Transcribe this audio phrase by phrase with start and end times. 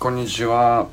[0.00, 0.88] こんにちは。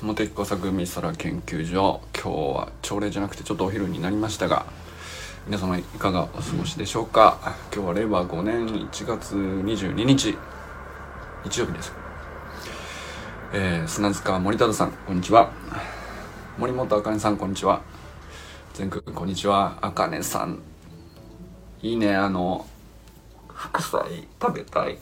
[0.00, 2.00] 茂木工作美空研究所。
[2.14, 4.64] 今日は朝礼じゃなくてちょっとお昼になりましたが
[5.44, 7.36] 皆様いかがお過ごしでしょうか？
[7.70, 10.38] 今日は令和5年1月22日。
[11.44, 11.92] 日曜日です。
[13.52, 15.52] えー、砂塚森忠さんこんにちは。
[16.56, 17.82] 森本あかねさんこんにちは。
[18.72, 19.76] 全国こんにちは。
[19.82, 20.60] あかねさん。
[21.82, 22.66] いいねあの
[23.48, 24.96] 副菜食べたい。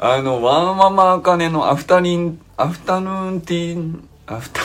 [0.00, 4.60] あの、ワンママアカネのアフタリン、アフタヌーンティー、アフタ、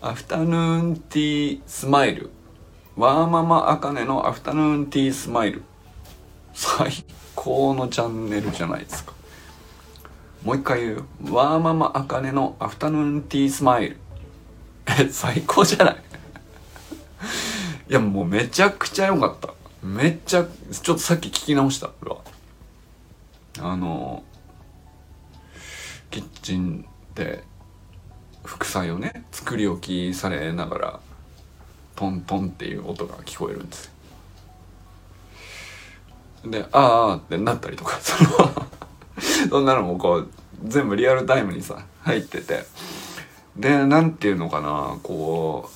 [0.00, 2.30] アフタヌーンティースマイル。
[2.96, 5.62] ワーママアカネのアフタヌーンティースマイル。
[6.54, 7.04] 最
[7.34, 9.12] 高のチャンネルじゃないですか。
[10.42, 11.04] もう一回言うよ。
[11.30, 13.98] ワーママアカネのアフタヌーンティースマイル。
[14.86, 15.96] え、最高じゃない？
[17.90, 19.50] いや、もうめちゃくちゃ良かった。
[19.86, 21.90] めっちゃ、ちょっとさっき聞き直した。
[23.60, 24.22] あの、
[26.12, 27.42] キッチンで
[28.44, 31.00] 副菜をね作り置きされながら
[31.96, 33.90] トントンっていう音が聞こえるんです
[36.44, 38.30] で「ああ」ってなったりとかその
[39.50, 40.30] そんなのもこう
[40.64, 42.64] 全部リアルタイムにさ入ってて。
[43.56, 45.68] でなんていうのかなこ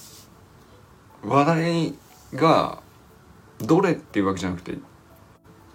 [1.23, 1.95] う話題
[2.34, 2.81] が
[3.59, 4.79] どれっていうわけじゃなくて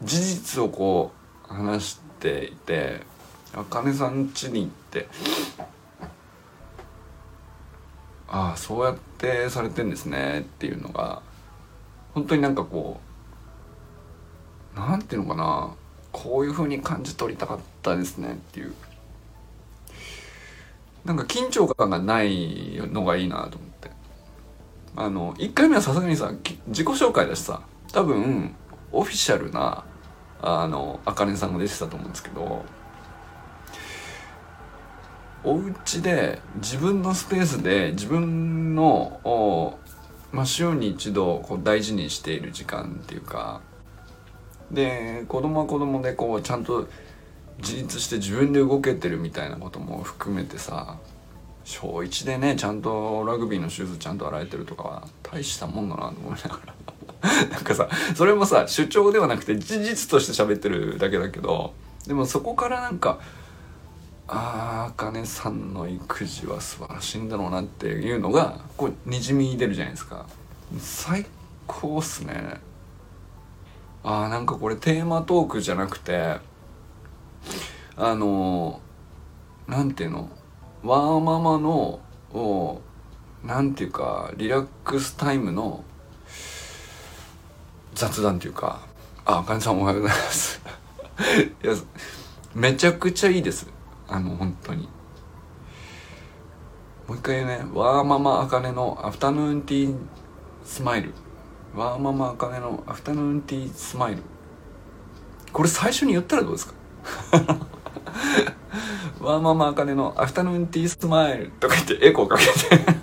[0.01, 1.11] 事実をこ
[1.49, 3.01] う話していて
[3.53, 5.07] あかねさん家に行って。
[8.27, 11.21] ああそうやってされてんですねっていうのが
[12.13, 13.01] 本当になんかこ
[14.75, 15.75] うなんていうのかな。
[16.11, 18.73] こういう風に感じ取りたかったですねっていう。
[21.05, 23.91] なんか緊張感がないのがいいなと思って。
[24.95, 26.33] あの1回目はさすがにさ
[26.67, 27.61] 自己紹介だしさ
[27.93, 28.53] 多分
[28.91, 29.85] オフィシャルな
[30.41, 32.65] あのあかねさんが出てたと思うんですけど
[35.43, 39.77] お家で自分のスペースで自分の
[40.31, 43.61] まあ、週に一度こう大事にしている時間っていうか。
[44.71, 46.87] で子供は子供でこうちゃんと
[47.57, 50.97] 自立して自分で動けてるみたいなことも含めてさ
[51.65, 56.73] 小1でねちゃんとラグビーのシューズちゃんと洗えてるとかは大したもんだなと思いながら。
[57.51, 61.73] なんかさそれもさ主張ではなくて事実として喋ってるだけだけど
[62.07, 63.19] でもそこからなんか
[64.33, 70.25] ああ茜さんの育児は素晴らしいんだろうなっていうのがこうにじみ出るじゃないですか。
[70.79, 71.25] 最
[71.67, 72.61] 高っすね。
[74.03, 76.37] ああなんかこれテーマトークじゃなくて
[77.97, 78.79] あの
[79.67, 80.29] なんていうの？
[80.81, 81.99] ワーママの
[82.33, 82.81] を
[83.43, 85.83] なんていうかリラックスタイムの
[87.93, 88.87] 雑談っていうか。
[89.25, 90.61] ああかねさんおはようございます。
[91.63, 91.73] いや
[92.55, 93.67] めちゃくちゃいいです。
[94.11, 94.89] あの本当に。
[97.07, 97.61] もう一回ね。
[97.73, 99.95] ワーママあかねのアフタヌーンティー
[100.63, 101.13] スマイル。
[101.75, 104.23] ワーママあかねのアフタヌーンティースマイル。
[105.53, 106.73] これ最初に言ったらどうですか？
[109.21, 112.51] ワーママあかねのアフタヌーンティースマイルとか言ってエコーかけて。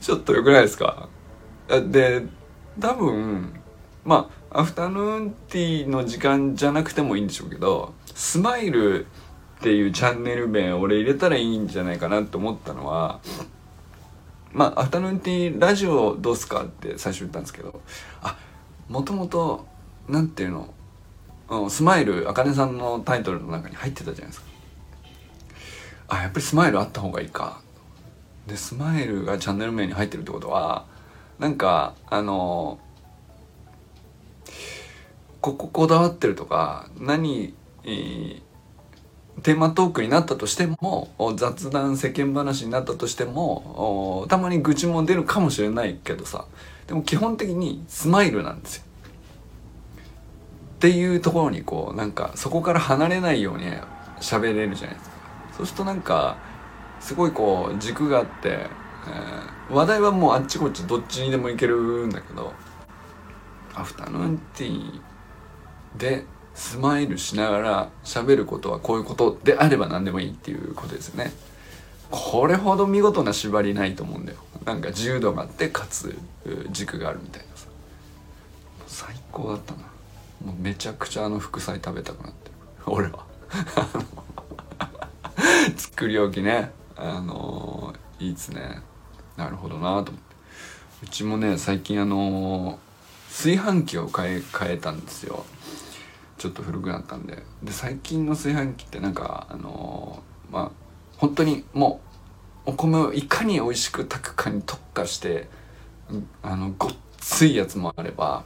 [0.00, 1.08] ちょっとよくないですか？
[1.68, 2.24] で
[2.80, 3.52] 多分
[4.04, 9.06] まあアフタヌーンティーの時間じゃなくてもいいんでしょうけどスマイル
[9.60, 13.20] っていうチャンネル名俺入れたらいいんじゃないかなと思ったのは
[14.52, 17.80] まあアフタヌーンティーラジオどうすかって最初言ったんですけど
[18.20, 18.36] あ
[18.88, 19.66] もともと
[20.08, 20.74] なんていうの、
[21.48, 24.46] うん、スマイルあかねさんのタイトルの中に入ってたじゃないですか。
[26.08, 27.60] あやっぱりスマイルあった方がいいか。
[28.48, 30.86] でスマイルがチャンネル名に入ってるってことは
[31.38, 32.80] なんかあの
[35.40, 37.54] こここだわってるとか何
[37.88, 46.44] えー、テーマトークになったとしても雑談世間話になったとしてもたまに愚痴も出るかもしれないけどさ
[46.86, 48.84] でも基本的にスマイルなんですよ。
[50.76, 53.64] っていうところにこうなんかそこから離れないように
[54.20, 55.16] 喋れるじゃないですか。
[55.56, 56.36] そうするとなんか
[57.00, 62.52] すごいこう軸があって、えー、話題はもうあっちこっちどっちにでもいけるんだけど
[63.74, 66.24] アフタヌーンティーで
[66.58, 71.30] スマイルしながら喋ることはこういうことであれば何でもいいっていうことですよね。
[72.10, 74.38] これほど見事な縛りないと思うんだよ。
[74.64, 76.18] なんか自由度があってかつ
[76.72, 77.68] 軸があるみたいなさ。
[78.88, 79.82] 最高だったな。
[80.44, 82.54] もうめちゃくちゃあの副菜食べたくなってる。
[82.86, 83.24] 俺は。
[85.78, 86.72] 作り置きね。
[86.96, 88.82] あのー、いいっすね。
[89.36, 90.18] なるほどなと思って。
[91.04, 92.78] うちもね、最近あのー、
[93.28, 95.44] 炊飯器を変え、変えたんですよ。
[96.38, 97.42] ちょっと古くなったんで。
[97.62, 100.70] で最近の炊飯器ってなんかあのー、まあ
[101.16, 102.00] 本当にも
[102.66, 105.48] うお米をいかに美味しく炊くかに特化して
[106.42, 108.44] あのごっついやつもあれば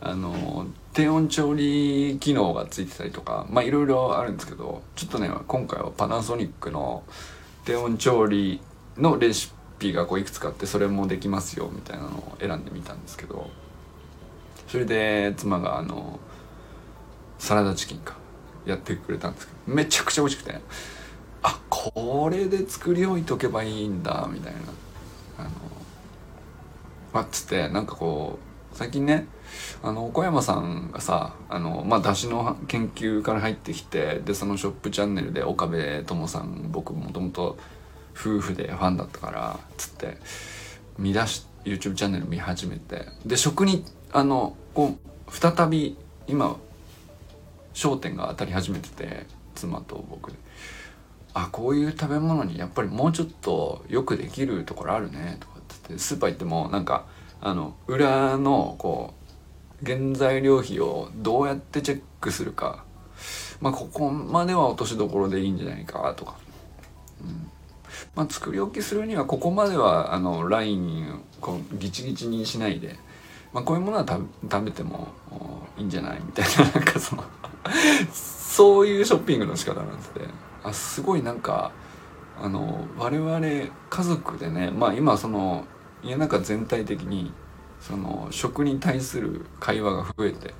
[0.00, 7.02] あの低温調理機能がついてたりとかまあいろいろあるんですけどちょっとね今回はパナソニックの
[7.64, 8.60] 低温調理
[8.96, 13.50] のレシピがこういくつかあってそれもできますよみたいなのを選んでみたんですけど。
[14.68, 16.20] それで妻があの
[17.38, 18.16] サラダチキンか
[18.66, 20.60] やってくれたんですけどめちゃくちゃ美味しくて
[21.42, 24.60] あこれで作り置いとけばいいんだみたいな。
[25.38, 25.50] あの
[27.12, 29.26] まあつってなんかこう最近ね
[29.82, 37.56] あの小山さんがさあのまあ出汁の研究から入ってきてでそのショップチャンネルで岡部友さん僕もともと
[38.14, 40.18] 夫婦でファンだったからつって
[40.98, 45.96] 見出し YouTube チャンネル見始めてで食にあのこう再び
[46.26, 46.56] 今
[47.74, 50.38] 焦点が当たり始めてて妻と僕で。
[51.34, 57.06] あこういう食べ物にやっぱりもうちょっとよくできるところあるねとかってってスーパー行ってもなんか
[57.40, 59.14] あの裏のこ
[59.82, 62.84] う原材料費をどうやってチェックするか。
[63.60, 66.36] まあここまでは落としどころでいいんじゃないかとか、
[67.20, 67.50] うん。
[68.14, 72.96] まあ、作り置きするにはここまではあのラインこうギチギチにしないで、
[73.52, 75.08] まあ、こういうものは食べても
[75.76, 76.20] いいんじゃない？
[76.24, 77.24] みたいななんかその
[78.12, 80.28] そういうショッピングの仕方なんですね。
[80.64, 81.72] あすごいなんか
[82.40, 83.40] あの我々
[83.90, 85.64] 家族でねまあ今その
[86.02, 87.32] 家の中全体的に
[87.80, 90.54] その食に対する会話が増えて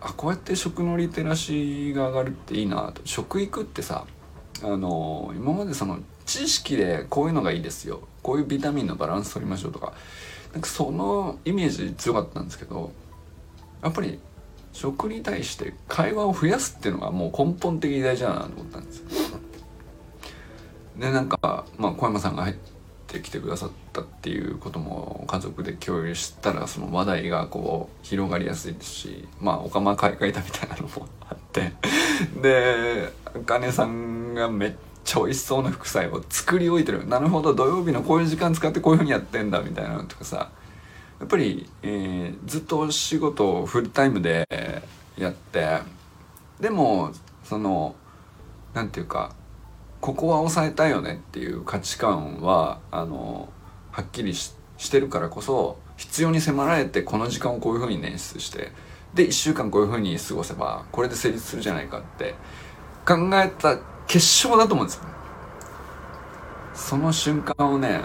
[0.00, 4.04] あこうやって食のリテラシーが上がるっていいなと食育ってさ
[4.62, 9.92] あの今までその知識でこういうのがいいですよこういうビタミンのバランス取りましょうとか
[10.52, 12.92] なんかそのイメージ強かったんですけど
[13.82, 14.18] やっぱり
[14.74, 19.02] 食に対して会話を増やすっていうのがもう根本的に大事だなと思ったんです。
[20.98, 22.56] でなんか、まあ、小山さんが入っ
[23.06, 31.72] てきてくださったっていうことも家族で共有したらその話題がこう広がりやすいですしまあおかま買い替えたみたいなのもあって。
[32.42, 34.72] であかねさんがめっ
[35.04, 37.06] ちゃ美味しそうな副菜を作り置いてる。
[37.06, 40.50] なるほど土曜日のこういう時間使ってこういうふうにやってんだみたいなのとかさ。
[41.24, 44.46] やっぱり、えー、ずっとお仕事をフルタイムで
[45.16, 45.78] やって
[46.60, 47.12] でも
[47.44, 47.94] その
[48.74, 49.34] 何て言うか
[50.02, 53.48] ここは抑えたいよねっていう価値観はあの
[53.90, 54.52] はっきりし
[54.90, 58.70] てるからこそ必要に迫られてこの時間をこういうふうに捻出して
[59.14, 62.34] で1週間こういうふうに過ごせばこれで成立するじゃないかって
[63.06, 65.04] 考えた結晶だと思うんですよ
[66.74, 68.02] その瞬間をね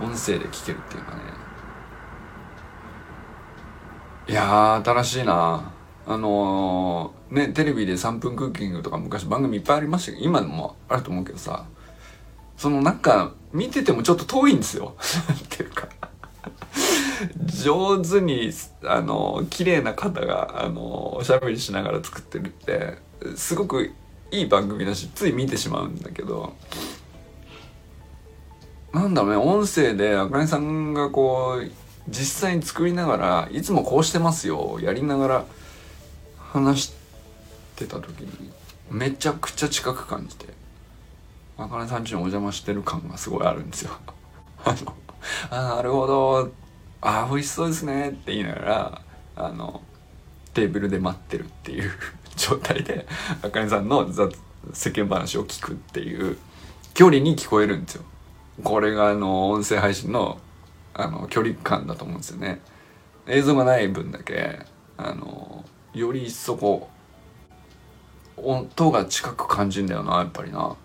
[0.00, 1.37] 音声で聞けるっていうかね。
[4.28, 5.72] いや新しいな。
[6.06, 11.64] あのー、ねテレビで3分クッキングとか昔番組いっぱいありましたけど今でもあると思うけどさ。
[12.58, 14.96] そのなんか見ててもちょっと遠いんですよ。
[15.32, 15.88] っていうか。
[17.46, 18.50] 上手に
[18.84, 22.98] あの綺麗な方があのおしゃべりしながら作ってるって
[23.34, 23.92] すごく
[24.30, 26.54] いい番組だしつい見てしまうんだけど。
[28.92, 35.44] なんだろうね音声であかねさんがこう実際に作りながらいつもこうしてますよやりながら
[36.52, 36.92] 話し
[37.76, 38.50] てた時に
[38.90, 40.46] めちゃくちゃ近く感じて
[41.58, 43.90] あかねさんちにお邪魔してる感がすごいあるんですよ。
[44.64, 44.94] あの
[45.50, 46.52] あなるほど
[47.00, 49.02] あ美味しそうですねって言いながら
[49.36, 49.82] あの
[50.54, 51.90] テーブルで待ってるっていう
[52.36, 53.06] 状態で
[53.42, 54.08] あかねさんの
[54.72, 56.38] 世間話を聞くっていう
[56.94, 58.04] 距離に聞こえるんですよ。
[58.64, 60.38] これがあの音声配信の
[60.98, 62.60] あの距離感だと思うんですよね。
[63.28, 64.58] 映像がない分だけ
[64.96, 65.64] あの
[65.94, 66.90] より一層こ
[68.36, 70.76] う音が近く感じんだよなやっぱりな。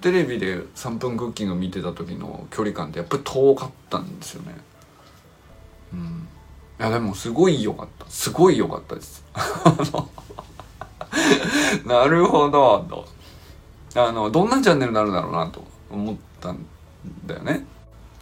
[0.00, 4.54] テレビで3分クッキング見てた時の距離感ってやっぱり遠かったんですよね。
[5.94, 6.28] うん。
[6.78, 8.08] いやでもすごい良かった。
[8.08, 9.24] すごい良かったです。
[11.86, 13.08] なるほどと。
[13.96, 16.64] あのどんなチャンネルになるだろうなと思ったん
[17.26, 17.64] だよね。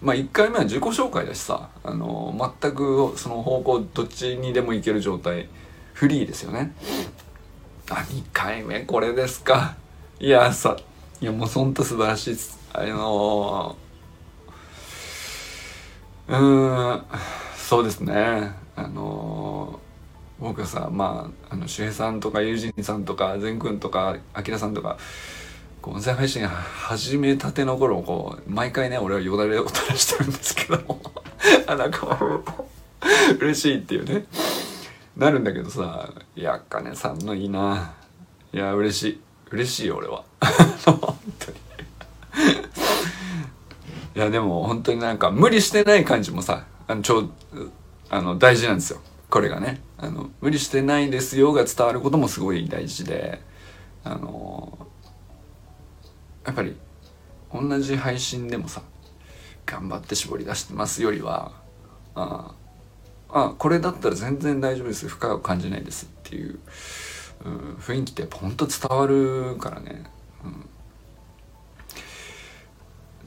[0.02, 5.48] まあ1回目は自己紹介だしさあの全くその方向どっちにでも行ける状態
[5.94, 6.74] フリーですよね。
[7.88, 9.76] あ2回目これですか。
[10.18, 10.76] いやさ
[11.20, 12.58] いやもうほんと素晴らしいです。
[12.72, 13.76] あの
[16.28, 17.02] うん
[17.56, 18.52] そうですね。
[18.74, 19.78] あの
[20.40, 24.98] 僕はさまああの周平さんとか友人さんとか善くんとかあきらさんとか
[25.82, 31.00] こう音声配信始めたての頃こう毎回ね俺はよだれを垂らしてるんですけども
[31.66, 32.40] あなんか
[33.40, 34.26] 嬉しいっていうね。
[35.16, 37.94] なるんだけどさいやかねさんのいいな。
[38.52, 39.20] いや嬉しい。
[39.50, 40.24] 嬉しいよ俺は。
[40.86, 41.58] 本当に。
[44.14, 47.28] いやでも本当になんか無理してない感じもさあのちょ
[48.08, 49.00] あの大事なんですよ。
[49.28, 49.82] これがね。
[49.98, 53.40] あの無理してないですよが伝わることもすごい大事で
[54.04, 54.86] あの
[56.44, 56.76] やっぱり
[57.52, 58.82] 同じ配信でもさ
[59.66, 61.52] 頑張って絞り出してますよりは
[62.14, 62.54] あ
[63.28, 66.58] あこれだったら全然大丈夫です負荷を感じないですっていう、
[67.44, 70.04] うん、雰囲気ってやっぱほんと伝わるからね、
[70.44, 70.68] うん、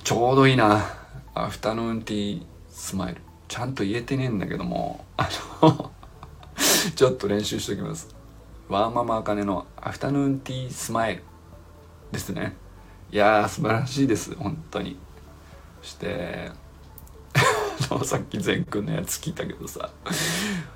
[0.03, 0.85] ちょうどいいな。
[1.33, 3.21] アフタヌーンティースマイル。
[3.47, 5.03] ちゃんと言えてねえんだけども。
[5.17, 5.27] あ
[5.63, 5.91] の
[6.95, 8.15] ちょっと練習しておきます。
[8.69, 11.23] ワーママあかねのアフタヌーンティースマイル
[12.11, 12.55] ですね。
[13.11, 14.35] いや素晴らしいです。
[14.35, 14.97] 本当に。
[15.81, 16.51] そして
[18.03, 19.89] さっき善くんのやつ聞いたけどさ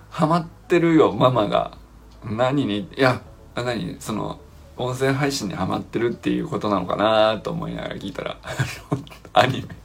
[0.09, 1.77] ハマってるよママが。
[2.23, 3.21] 何にいや
[3.55, 4.39] 何その
[4.77, 8.37] 音声配信にハマってるっていうことなのかなと思いながら聞いたら
[9.33, 9.75] アニメ。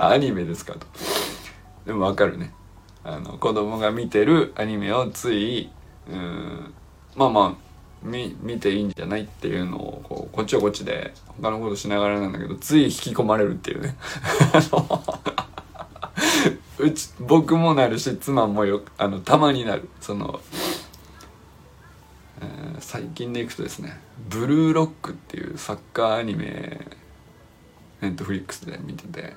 [0.00, 0.86] アニメですかと。
[1.86, 2.54] でもわかるね。
[3.02, 5.70] あの子供が見てるアニメをつい
[6.08, 6.74] うん
[7.16, 7.69] まあまあ
[8.02, 13.96] 見見ていいんじゃないっていうのをこうこっちはこっちで他のことしながらなんだけどつい引き込まれるっていうね。
[16.78, 19.88] うち僕もなるし妻もよあのたまになる。
[20.00, 20.40] その、
[22.40, 26.86] えー、最近でいくとですね「ブルーロック」っていうサッカーアニメ
[28.00, 29.34] ネットフリックスで見てて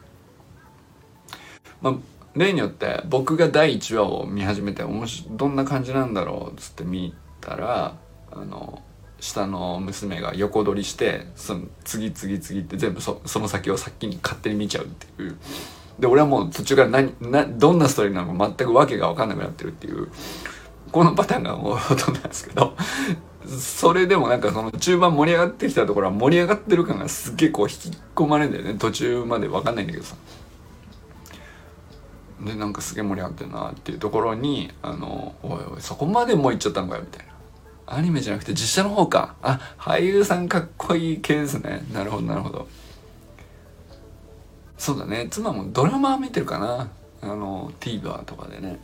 [1.81, 1.95] まあ
[2.35, 7.95] 例によって僕が第1話を見始めてもしどんな感じなんだろうっつって見たら
[8.35, 8.81] あの
[9.19, 15.37] 下の娘が横取りしてその次々次って全部その先を先に勝手に見ちゃうっていう。
[15.99, 20.09] で俺はもう途中から何などんなストーリーなのか全く訳が分かんなくなってるっていう。
[20.91, 22.75] このパターンがもうほとんどなんですけど。
[23.45, 28.75] それでもなんかその中盤盛り上がってきたところは盛り上がってる感がすっげえこう引き込まれるんだよね。
[28.75, 30.15] 途中まで分かんないんだけどさ。
[32.41, 37.32] でなんかすげえ盛り上がってるなっていうところにあのおいおいそこまでもう行っちゃったのかよみたいな。
[37.95, 39.35] アニメじゃなくて実写の方か。
[39.41, 41.85] あ俳優さんかっこいい系ですね。
[41.93, 42.67] なるほどなるほど。
[44.77, 45.27] そうだね。
[45.29, 46.89] 妻もドラマ見てるかな。
[47.21, 48.79] あの TVer とかでね。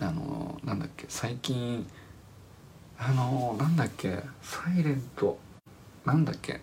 [0.00, 1.06] あのなんだっけ。
[1.08, 1.86] 最近
[2.98, 4.22] あのなんだっけ。
[4.42, 5.38] サイレント。
[6.04, 6.60] なんだっけ。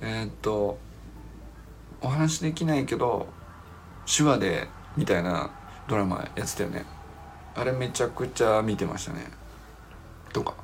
[0.00, 0.78] えー、っと
[2.00, 3.28] お話できないけど
[4.04, 5.50] 手話でみたいな
[5.86, 6.84] ドラマやってたよね。
[7.54, 9.41] あれめちゃくちゃ見てましたね。
[10.32, 10.54] とか。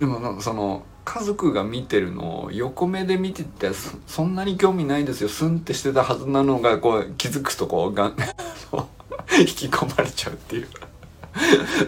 [0.00, 3.70] でもなんかその家族が見てるのを横目で見てて
[4.06, 8.12] そんなに興味ないですよスンってしてたはずなのがこう気づくとこうが
[9.38, 10.68] 引き込まれちゃうっていう。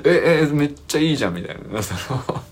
[0.05, 1.83] ええめっちゃいいじゃんみたいな。
[1.83, 2.45] その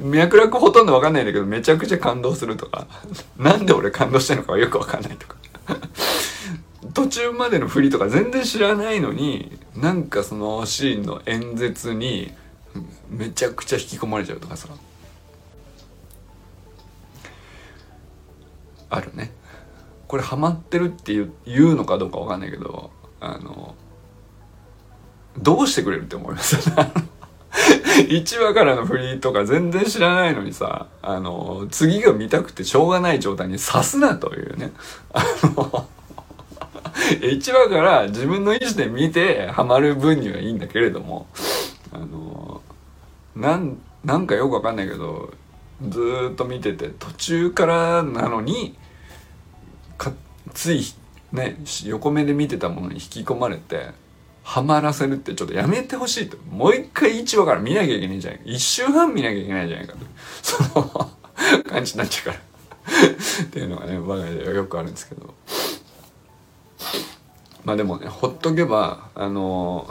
[0.00, 2.86] 脈絡ほとんど分かんないんだけどめちゃくちゃ感動するとか。
[3.36, 5.36] なんで俺感動してるのかはよく分かんないとか。
[6.92, 12.32] 途中までの振りとか全然知らないのになんかそのシーンの演説に
[13.08, 14.68] めちゃくちゃ引き込まれちゃうとかさ。
[18.90, 19.32] あるね。
[20.06, 21.14] これハマってるって
[21.46, 23.74] 言うのかどうかわかんないけどあの
[25.38, 26.56] どうしてくれるって思います？
[28.08, 34.72] 1話からの振りとか全然知らないのにさあの次が見たくてしょうがない状態にさすなというね。
[35.12, 35.24] あ
[35.56, 35.88] の
[37.20, 41.26] 1話から自分の意思で見てハマる分にはいいんだけれども
[41.92, 42.62] あの
[43.36, 45.32] なんなんかよくわかんないけど
[45.88, 48.76] ずっと見てて途中からなのに
[49.98, 50.12] か
[50.52, 50.84] つい
[51.32, 53.90] ね横目で見てたものに引き込まれて
[54.44, 56.36] ハマらせるってちょっとやめてほしいと。
[56.50, 58.40] もう一回1話から見なきゃいけないんじゃない。
[58.40, 59.98] か1週半見なきゃいけないんじゃないかと。
[60.42, 61.10] その
[61.64, 62.38] 感じになっちゃうから。
[63.44, 65.34] っていうのがね我が家ではよくあるんですけど。
[67.64, 69.88] まあでもねほっとけばあの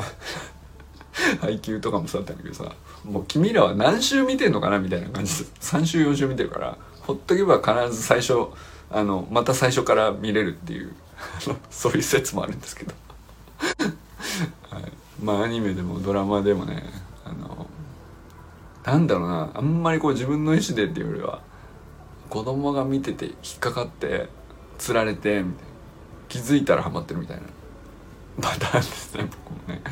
[1.41, 2.71] 配給とかもそうだったんだけどさ
[3.03, 5.43] もう君らは何週見てんのかなみたいな感じ。
[5.43, 8.47] で3週4週見てるからほっとけば必ず最初
[8.89, 10.93] あのまた最初から見れるっていう
[11.69, 12.93] そういう説もあるんですけど。
[14.69, 16.83] はい、まあアニメでもドラマでもね
[17.25, 17.67] あの
[18.83, 21.41] なんだろうなあんまりこう自分の意思でっていうよりは
[22.29, 24.27] 子供が見てて引っかかって
[24.77, 25.72] つられてみたいな。
[26.33, 27.43] 気づいたらハマってるみたいな。
[28.41, 29.83] パターンですね僕もね。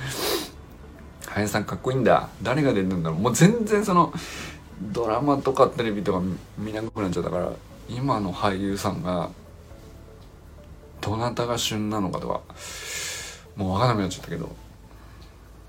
[1.28, 2.30] 林さんかっこいいんだ。
[2.42, 3.20] 誰が出るんだろう。
[3.20, 4.12] もう全然その
[4.82, 6.22] ドラマとかテレビとか
[6.58, 7.52] 見なくなっちゃったから
[7.88, 9.30] 今の俳優さんが
[11.00, 12.42] どなたが旬なのかとか
[13.56, 14.50] もう分からなくなっちゃったけど。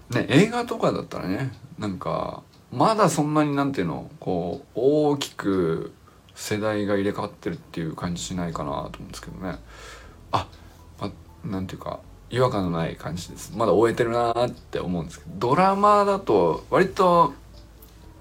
[0.09, 5.93] ね映画とかだったらねなんかまだそんなになんていうのこう大きく
[6.35, 9.59] 世代が入れ替わってるっていう感じしないかなと思うんですけどね。
[10.33, 10.47] あ、
[11.45, 13.53] ま、なんていうか違和感のない感じです。
[13.57, 17.35] まだ終えてるなーって思うんですけどドラマだと割と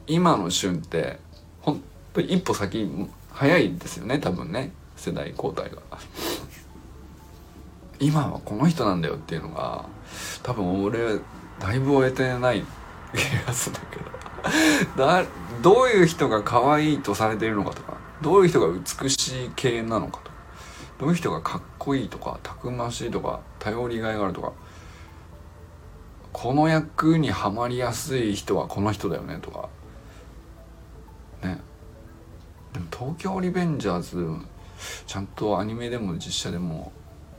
[0.08, 1.20] 今の旬って
[1.62, 2.90] ほんと一歩先
[3.32, 4.72] 早いですよね多分ね。
[4.98, 5.78] 世代交代が。
[8.00, 9.86] 今はこの人なんだよっていうのが
[10.44, 11.20] 多分俺
[11.60, 12.63] だいぶ終えてない
[13.13, 14.22] 気がするんだけど。
[14.98, 15.24] だ
[15.62, 20.38] どういう人が可愛いとされているのかとかどういう人が美しい系なのかとか
[21.00, 24.54] どういう人がかっこいいとかたくましいとか頼りがいがあるとか。
[26.32, 29.68] この役にはまりやすい人はこの人だよねとか。
[31.44, 31.60] ね。
[32.72, 34.28] でも東京リベンジャーズ
[35.06, 36.94] ちゃんとアニメでも実写でも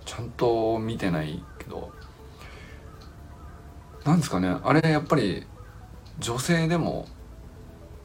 [0.04, 1.92] ちゃんと見てないけど。
[4.04, 4.56] なんですかね。
[4.62, 5.46] あれやっぱり
[6.18, 7.06] 女性でも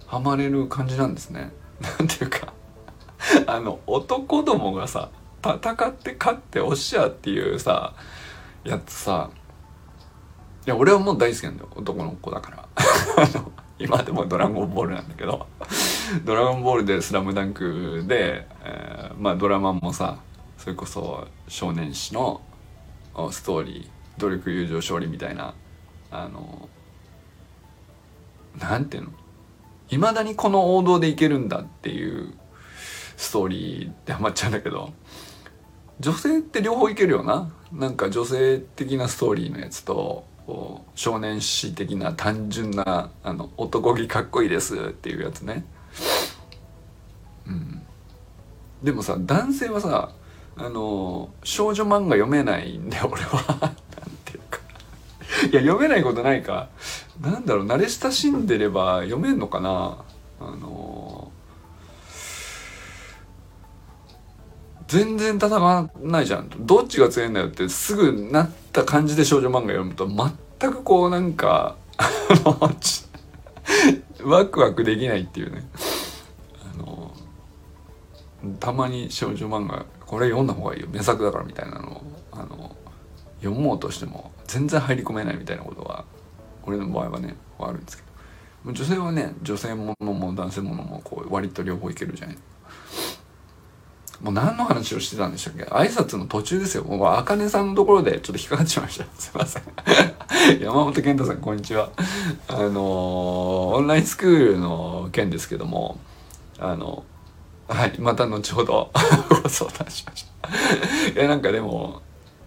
[0.06, 1.52] ハマれる感じなんですね。
[2.00, 2.54] なんていうか。
[3.48, 5.10] あの男どもがさ
[5.44, 5.58] 戦
[5.90, 7.94] って勝っておっしゃっていうさ
[8.64, 9.30] やつさ。
[10.66, 12.68] いや俺はもう大好きなんだよ男の子だから。
[13.80, 15.48] 今でも「ドラゴンボール」なんだけど
[16.26, 20.18] 「ドラゴンボール」で「スラムダンクで、えー、まあドラマもさ
[20.58, 22.42] それこそ少年誌の
[23.32, 25.54] ストーリー努力友情勝利みたいな
[26.12, 26.68] あの
[28.60, 29.12] なんていうの？
[29.90, 32.34] いまだにこの王道でいけるんだっていう
[33.16, 34.92] ストーリーでハマっちゃうんだけど。
[36.00, 37.52] 女性って両方いけるよな。
[37.72, 40.26] なんか女性的なストーリーのやつと
[40.96, 45.66] 少年誌的な単純なあの男気かっこいいですっていうやつね。
[47.48, 47.82] うん。
[48.84, 50.12] でもさ男性はさ
[50.56, 53.58] あの少女漫画読めないんで 俺は。
[53.60, 53.72] なん
[54.24, 54.60] ていうか。
[55.52, 56.70] いや読めないことないか。
[57.20, 59.98] なんだろう慣れ親しんでれば読めんのかな。
[60.40, 60.77] あの
[64.88, 66.50] 全然戦わないじゃん。
[66.60, 71.76] どっちが強いんだよってすぐなった感じで少女漫画読むと全くこうなんか
[74.24, 75.68] ワクワクできないっていうね。
[76.74, 77.14] あの
[78.60, 80.88] たまに少女漫画これ読んだ方がいいよ。
[80.90, 82.76] 名作だからみたいなのをあの
[83.42, 86.06] 読もうとしても全然入り込めないみたいなことは
[86.64, 88.72] 俺の場合はねあるんですけど。
[88.72, 92.38] 女性はね女性ものも男性ものもこう割と両方いけるじゃない。
[94.22, 95.64] もう何の話をしてたんでしたっけ？
[95.66, 96.84] 挨拶の途中ですよ。
[96.84, 99.06] もう、あかねさんのところでちょっと引っかかっちゃいました。
[99.18, 99.64] すいません。
[100.60, 101.92] 山本健太さん、こんにちは。
[102.48, 102.80] あのー、
[103.76, 106.00] オンラインスクールの件ですけども、
[106.58, 107.04] あの、
[107.68, 108.92] はい、また後ほど
[109.44, 110.50] ご相談しました。
[111.20, 112.02] いや、なんかでも、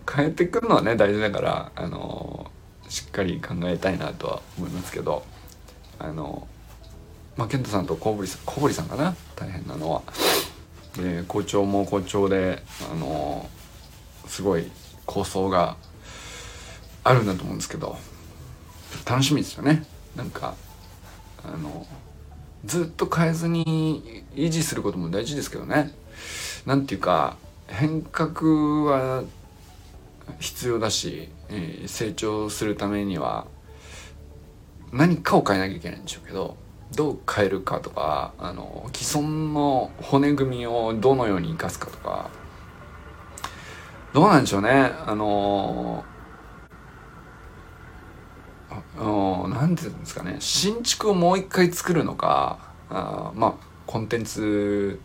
[0.07, 5.23] 帰ってくるのはね、大事だから、あのー、しっかり考えたいなとは思いますけど、
[6.01, 9.15] あのー、まあ、健太さんと小堀さん、小堀さんかな？
[9.37, 10.03] 大変なのは。
[10.97, 13.49] で校長も校長であの
[14.27, 14.71] すごい
[15.07, 15.77] 構想が
[17.05, 17.97] あるんだと思うんですけど
[19.09, 19.85] 楽しみですよね。
[20.17, 20.55] なんか
[21.45, 21.87] あの
[22.65, 25.93] ずっと変えずに維持することも大事ですけどね。
[26.67, 27.37] なんていうか
[27.69, 29.25] 変革は
[30.39, 33.47] 必要だし、えー、成長するためには
[34.93, 36.57] 何かを変えなきゃいけないんでしょうけど
[36.95, 42.31] どう変えるかとかあの既存の骨組みをどのように生かすかとか
[44.13, 44.91] どうなんでしょうね。
[45.07, 46.05] あの
[49.49, 50.37] 何て言うんですかね。
[50.41, 52.59] 新築をもう一回作るのか
[52.91, 53.55] あまあ
[53.87, 55.01] コンテンツ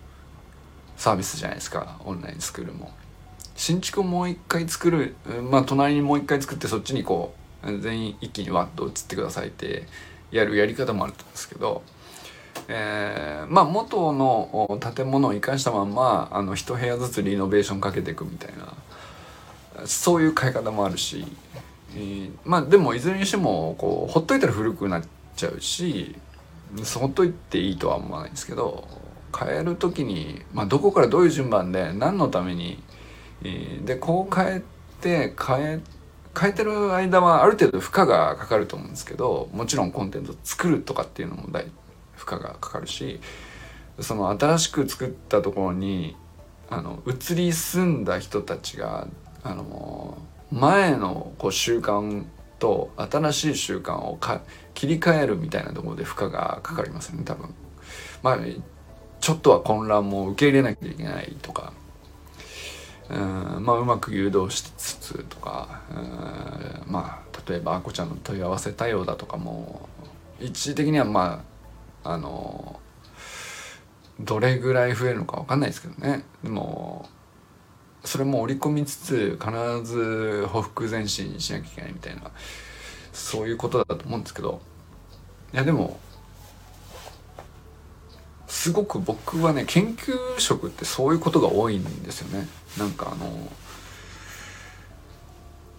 [0.98, 1.98] サービスじゃないですか。
[2.04, 2.92] オンラインスクールも。
[3.56, 5.16] 新築をもう一回作る
[5.50, 9.88] まあ隣にもう一回作ってそっちにこう全員一気にワッと移ってくださいって
[10.36, 11.82] やるやり方もあるんですけど、
[12.68, 21.26] えー、まあ元の建物を生かしたまんまあの一部屋ずつリノベーションかけていくみたいなそういう買い方もあるし、
[21.96, 25.04] えー、まあでもいずれにしてもこうほっといたら古くなっ
[25.38, 26.16] ちゃうし
[27.00, 28.86] ほっといていいとは思わないんですけど
[29.38, 32.82] 変える時に、まあ、どこからどういう順番で何のために、
[33.44, 34.62] えー、でこう変え
[35.02, 35.84] て変えて
[36.40, 41.66] 変えてる間はある程度負荷がかかると思うんですけどもちろんコンテンツ作るとかっていうのも大
[42.14, 43.20] 負荷がかかるし
[44.00, 46.16] その新しく作ったところに
[46.70, 49.08] あの移り住んだ人たちが
[49.44, 50.18] あの
[50.52, 52.26] 前のこう習慣
[52.60, 54.20] と新しい習慣を
[54.74, 57.54] 切り替えるみたいなところで負荷がかかりますよね多分。
[58.24, 58.40] まあ
[59.20, 61.74] ちょっとは混乱も受け入れなきゃいけないとか
[63.10, 65.82] うんまあうまく誘導しつつとか
[66.88, 69.88] まあ例えばあこちゃんの問い合わせ対応だとかも
[70.40, 71.44] 一時的にはま
[72.04, 72.80] ああの
[74.20, 76.24] どれぐらい増えるのか分かんないですけどね。
[76.44, 77.08] でも
[78.04, 79.52] それも織り込みつつ必
[79.84, 82.32] ずほふ前進しなきゃいけないみたいな
[83.14, 84.62] そういうことだと思うんですけど。
[85.54, 86.00] いやでも
[88.66, 92.48] すごく僕はね研究職ってそういうことが多いんですよね。
[92.80, 93.48] なんかあの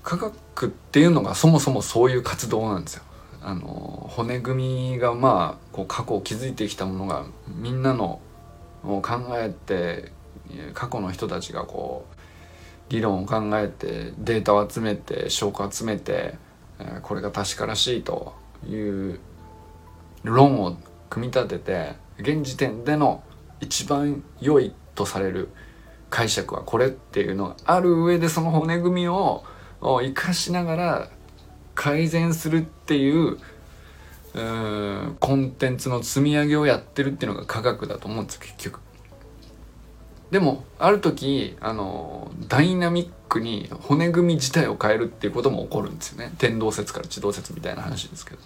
[0.05, 3.03] 科学っていうのがそもそもそういう活動なんですよ。
[3.43, 8.21] あの骨組みがまあこう過去を築いてきたものがみんなの
[8.85, 10.13] を考えて
[10.73, 16.37] 過去の人たちがこう理論を考えてデータを集めて証拠を集めて
[17.03, 18.33] これが確からしいと
[18.65, 19.19] いう
[20.23, 20.77] 論を
[21.11, 23.23] 組み立てて現時点での
[23.61, 25.49] 一番良いとされる
[26.11, 29.45] 解釈はこれっていうのがある上でその骨組みを
[29.81, 31.09] 生かしながら
[31.75, 33.39] 改善するっていう
[35.21, 38.81] コンテンツの積み上げをやってるっていうのが科学だと思うんです結局。
[40.31, 48.41] でもある時あのダイナミックに骨組み自体を変えるっていうことも起こるんですよね天動説から地動説みたいな話ですけど、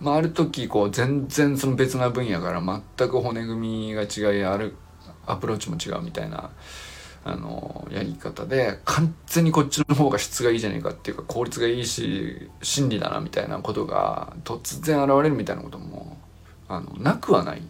[0.00, 4.76] まあ、ある時こう全然その別な分野から全く骨組みが違いある
[5.26, 6.50] アプローチも違うみたいな
[7.24, 16.16] あのやり方で完全にこっちの方が質がいいじゃねえかっていうか効率がいいし真理だなみたいなことが突然現れるみたいなことも
[16.68, 17.68] あのなくはないん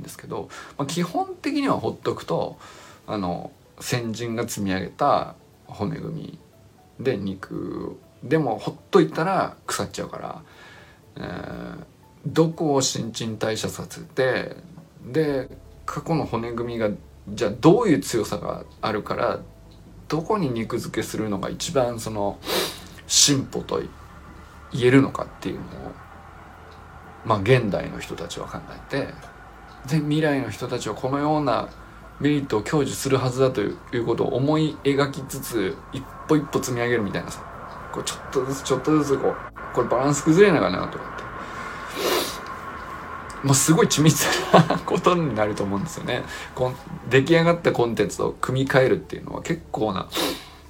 [0.00, 2.58] ですけど、まあ、基本的にはほっとくと
[3.06, 5.34] あの先人が積み上げた
[5.66, 6.38] 骨組
[6.98, 10.42] みで肉でもほっといたら腐っちゃうから、
[11.16, 11.84] えー、
[12.26, 14.56] どこを新陳代謝させて
[15.04, 15.48] で
[15.86, 16.90] 過去の骨組みが
[17.28, 19.40] じゃあどういう強さがあるから
[20.08, 22.38] どこに肉付けするのが一番その
[23.06, 23.82] 進歩と
[24.72, 25.64] 言えるのかっていうのを
[27.24, 29.06] まあ現代の人たちは考えて
[29.88, 31.68] で未来の人たちはこのような
[32.20, 33.66] メリットを享受するはずだとい
[33.98, 37.42] うことを思い描きつつ一歩一歩積み上げるみたいなさ
[37.92, 39.36] こうちょっとずつちょっとずつこう
[39.72, 41.22] これバランス崩れないかなとかって。
[43.46, 46.22] もうすごい緻密なことになると思うんですよね。
[46.54, 46.76] こん
[47.10, 50.08] 出来上がったコンテンツを組み替えるっていうのは結構な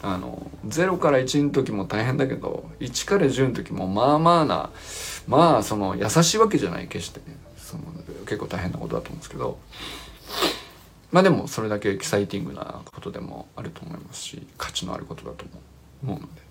[0.03, 4.71] あの0から1の時も大変だけど1から10の時もまあまあな
[5.29, 7.37] まあその優しいわけじゃない決してね。
[7.59, 7.83] その
[8.25, 9.59] 結構大変なことだと思うんですけど。
[11.11, 15.45] まあでもそれだけエキサイティングなことでもあると思いますし価値のあることだと
[16.03, 16.42] 思うので。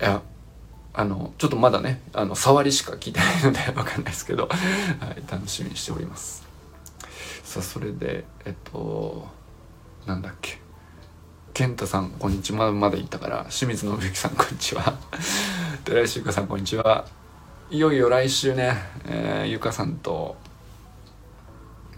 [0.00, 0.22] いや
[0.92, 4.56] あのちょっとまだねあの触りしか聞いてないので 分かんないですけど、は
[5.16, 6.42] い、楽しみにしております。
[7.44, 9.28] さあそれでえっと
[10.06, 10.58] なんだっけ。
[11.52, 12.72] 健太さんこんにちは。
[12.72, 14.98] まだ言ったから清水信之さんこんにちは。
[15.84, 17.06] 寺石由香さんこんにちは。
[17.70, 20.36] いよいよ来週ね、えー、ゆかさんと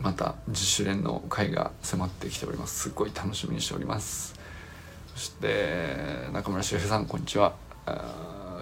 [0.01, 2.81] また自主練の会が迫ってきております。
[2.81, 4.35] すっごい楽しみにしております。
[5.15, 7.72] そして中村修平さんこんにちは。
[7.87, 8.61] あ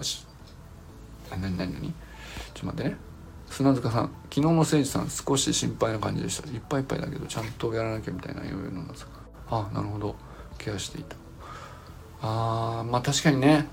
[1.31, 1.81] 何何何？
[1.81, 1.93] ちょっ
[2.59, 2.97] と待ってね。
[3.49, 6.49] 砂塚さん昨日の誠司さん少し心配な感じでした。
[6.49, 9.05] いっぱいいっぱいだけどちゃんとやらなきゃみたいな余裕のなさ
[9.49, 10.15] あなるほど。
[10.57, 11.15] ケアしていた。
[12.21, 13.67] あーまあ確かにね。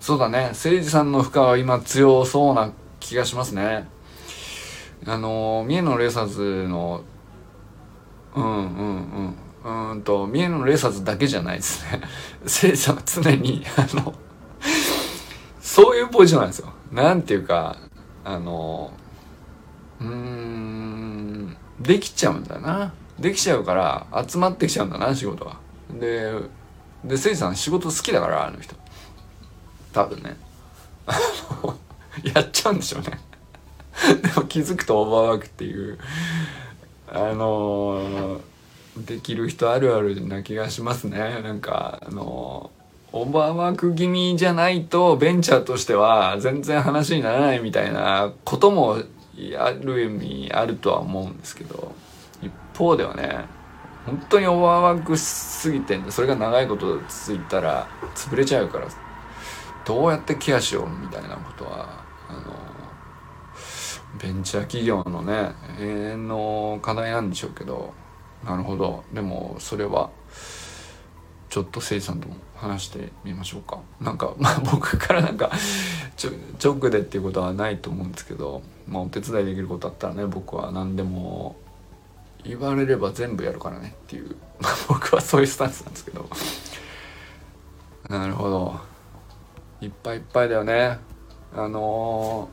[0.00, 0.50] そうだね。
[0.52, 3.86] 誠司さんの負荷は今強そうな気がしますね。
[5.06, 7.02] あの三重のレーサーズの
[8.34, 9.34] うんうん
[9.64, 9.90] うん。
[9.92, 12.00] うんと三重のレーサーズだけじゃないですね。
[12.40, 14.14] 誠司さんは常にあの
[16.04, 16.72] いうポジションなんですよ。
[16.92, 17.76] なんていうか
[18.24, 18.92] あの
[20.00, 22.94] うーんできちゃうんだな。
[23.18, 25.58] できちゃうから集まってきちゃうんだな仕事は。
[25.90, 26.32] で
[27.04, 28.74] で誠司さん仕事好きだからあの人。
[29.92, 30.36] 多分ね。
[32.34, 33.20] やっちゃうんでしょうね。
[34.22, 35.98] でも気づくとオーバーワークっていう
[37.08, 38.40] あのー、
[39.04, 41.40] できる人あるあるな気がしますね。
[41.42, 42.83] なんかあのー、
[43.16, 48.96] オーバーワーク気味じゃないとベンチャーとしては全然話にならないみたいなことも
[49.56, 51.94] ある意味あるとは思うんですけど
[52.42, 53.44] 一方ではね
[54.04, 58.88] 本当にオーバーワークしすぎてそれが長いこと続いたら潰れちゃうから
[59.84, 62.40] どうやってケアしようみたいなことはあの
[64.20, 67.94] ベンチャー企業のね永遠の課題なんでしょうけど
[68.44, 69.04] なるほど。
[69.12, 70.10] でもそれは
[71.48, 73.78] ちょっとせいさんとも話してみましょうか。
[74.00, 75.50] なんかまあ 僕からなんか
[76.16, 76.30] ちょ
[76.62, 81.56] 直でっていうことはないと思うんですけど、まあ、お手伝いできることあったらね僕は何でも
[82.42, 86.28] 言われれば全部やるからねっていう、 まあ、僕はそういうスタンスなんですけど。
[88.08, 88.80] なるほど。
[89.80, 90.98] いっぱいいっぱいだよね。
[91.54, 92.48] あの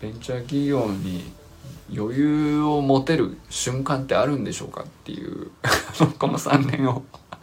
[0.00, 1.32] ー、ベンチャー企業に
[1.94, 5.50] 余裕を持てる瞬間ってあるんでしょうかっていう
[6.18, 7.02] この3年を。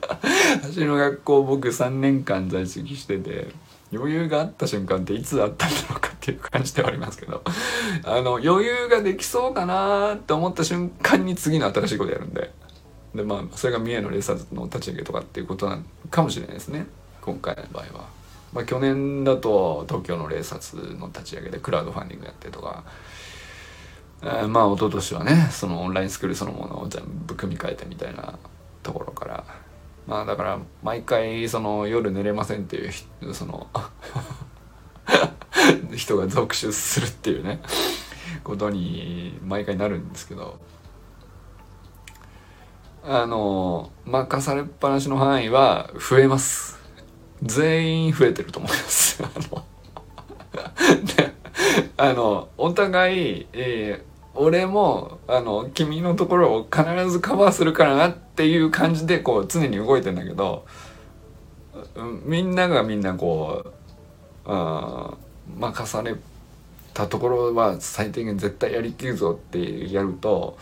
[0.63, 3.48] 私の学校僕3年間在籍してて
[3.94, 7.41] 余裕があった瞬間っていつあったんだろうかっていう感じではありますけど
[8.04, 12.52] あの余裕ができそうかなって思った瞬間に次の新しいことやるんで。
[13.15, 16.86] でまあそれが三重のレーサーズの立ち上げとかっていうことなのかもしれないですね。
[17.22, 18.10] 今回の場合は。
[18.52, 22.84] まあ、去年だと東京のレーサーズの立ち上げでクラウドファンディングやってとか。
[24.24, 28.38] えまあ一昨年はねそのオンラインスクールそのものを全部組み替えてみたいな
[28.82, 29.44] ところから
[30.08, 33.68] まあだから毎回その夜寝れませんっていうその
[35.96, 37.62] 人が続出するっていうね
[38.44, 40.60] ことに毎回なるんですけど。
[43.08, 46.80] あの任されっぱなしの範囲は増えます。
[47.44, 49.24] 全員増えてると思います。
[49.24, 49.65] あの。
[51.98, 60.65] あのお互い、えー俺もあの君のところを必ずカバーするからなっていう感じでこう常に動いてんだけど
[62.26, 63.71] みんながみんなこ
[64.45, 65.13] う、うん、
[65.60, 66.15] 任され
[66.93, 70.58] たところは最低限絶対やりきるぞってやると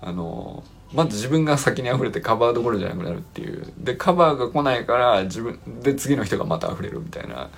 [0.00, 7.50] あのまず自分が先に溢れてカバーどころじゃなくなるっていうでカバーが来ないから自分で次の人がまた溢れるみたいな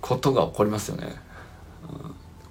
[0.00, 1.14] ことが起こりますよね。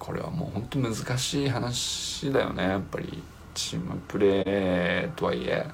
[0.02, 2.64] これはもう本当難しい話だよね。
[2.64, 3.22] やっぱり
[3.54, 5.64] チームプレーとはいえ。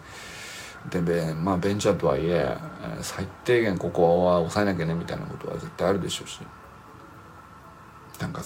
[0.90, 2.54] でベ,、まあ、ベンチャーとはいえ
[3.00, 6.40] 最低限ここは抑えなきゃねみたいなことは絶対あるでしょうし。
[8.20, 8.42] なんか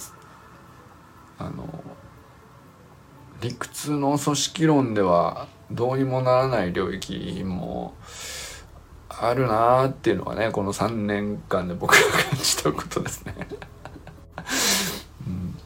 [1.39, 1.67] あの
[3.41, 7.95] 理屈の組織論ではどうにもならない領域も
[9.09, 11.99] あるなーっていうのはねこの3年間で僕が
[12.31, 13.35] 感じたことですね。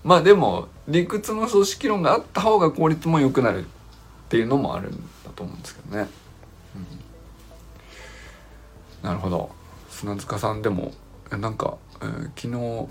[0.07, 3.69] まあでも理屈の組織論があった方が効率も良くなるっ
[4.29, 4.93] ていうのもあるん
[5.25, 6.09] だと思うんですけどね、
[9.03, 9.51] うん、なるほど。
[9.91, 10.93] 砂塚さんでも
[11.31, 12.87] なんか、えー、昨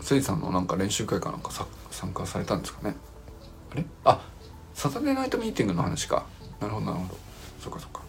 [0.00, 1.52] 日せいさんのなんか練習会かなんか
[1.92, 2.96] 参加されたんですかね。
[3.70, 3.84] あれ？
[4.04, 4.20] あ
[4.74, 6.26] サタデーナイトミーティングの話か。
[6.60, 7.18] なるほどなるほど。
[7.60, 8.00] そっかそっか。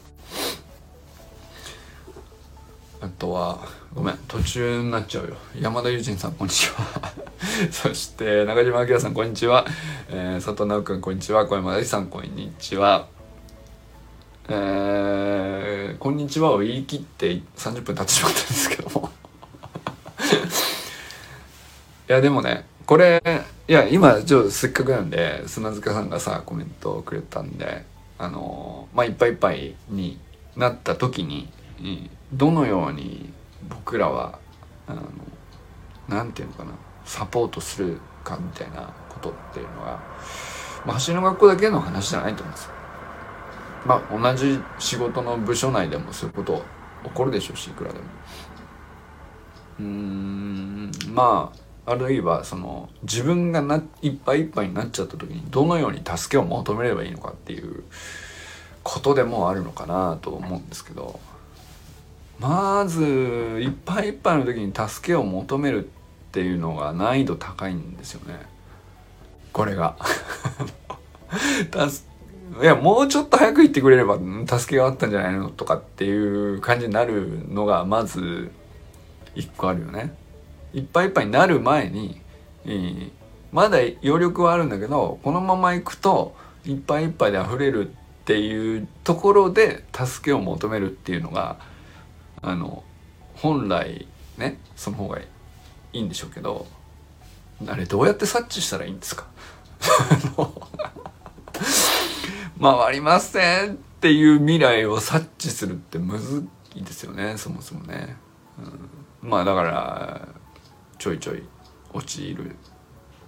[3.02, 3.60] あとは
[3.94, 5.38] ごめん途中になっちゃうよ。
[5.58, 7.14] 山田友人さんこんにちは。
[7.72, 9.66] そして中島明さんこんにちは、
[10.10, 11.46] えー、佐藤直君こんにちは。
[11.48, 13.08] 小山大さんこんにちは。
[14.50, 19.10] えー、こんにちはを言い切って30分経ってしまったんですけども。
[22.10, 23.24] いやでもねこれ
[23.68, 27.86] いや今ちょっとせっかくなんで砂塚さんがさコメントをくれたんで
[28.18, 30.20] あのまあいっぱいいっぱいに
[30.58, 31.48] なった時に、
[32.34, 33.32] どのように
[33.68, 34.40] 僕らは
[34.88, 35.04] あの
[36.08, 36.72] なんていうのかな
[37.06, 40.00] サポートするかみたいなことっていうのは、
[40.86, 42.72] まあ、走りの学校だけの話じゃないと思うんですよ。
[43.86, 46.64] まあ同じ仕事の部署内でもそういうこと
[47.04, 48.06] 起こるでしょうしいくらでも。
[49.80, 51.54] うんま
[51.86, 57.84] ああるいはその自分がないっぱいいっぱいになっちゃった時にどのように助けを求めればいいのかっていう
[58.84, 61.20] ことでもあるのかなと思うんですけど
[62.40, 65.88] まずいっぱいいっぱいの時に助けを求めるっ
[66.32, 68.40] ていうのが難易度高いんですよね。
[69.52, 69.98] これが。
[72.62, 78.52] いやもうちょっと早く言ってくれれば助けがあったんじゃないのとかっていう感じになるのがまず
[79.36, 80.14] 一個あるよね。
[80.74, 82.22] いっぱいいっぱいになる前に、
[82.66, 83.12] えー、
[83.52, 87.92] まだ余力はあるんだけどこのまま行くといっぱいいっぱいで溢れるっ
[88.26, 91.58] ていうところで助けを求めるっていうのが
[92.42, 92.84] あの
[93.36, 95.28] 本来ねその方がい
[95.94, 96.68] いんでしょうけど
[97.68, 99.26] あれどうやって察知したらいいんですか？
[102.62, 108.16] 回りませんっていう未来を察知するってむずいですよねそもそもね、
[109.24, 110.28] うん、まあだから
[110.98, 111.44] ちょいちょい
[111.94, 112.56] 陥る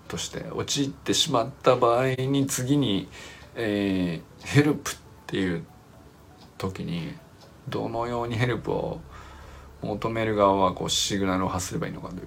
[0.08, 3.08] として陥ってしまった場合に次に、
[3.56, 4.96] えー、ヘルプっ
[5.28, 5.66] ていう
[6.58, 7.14] 時に
[7.68, 9.00] どのようにヘルプを
[9.82, 12.22] 求める側はこうシグナルを発すればいいのかという。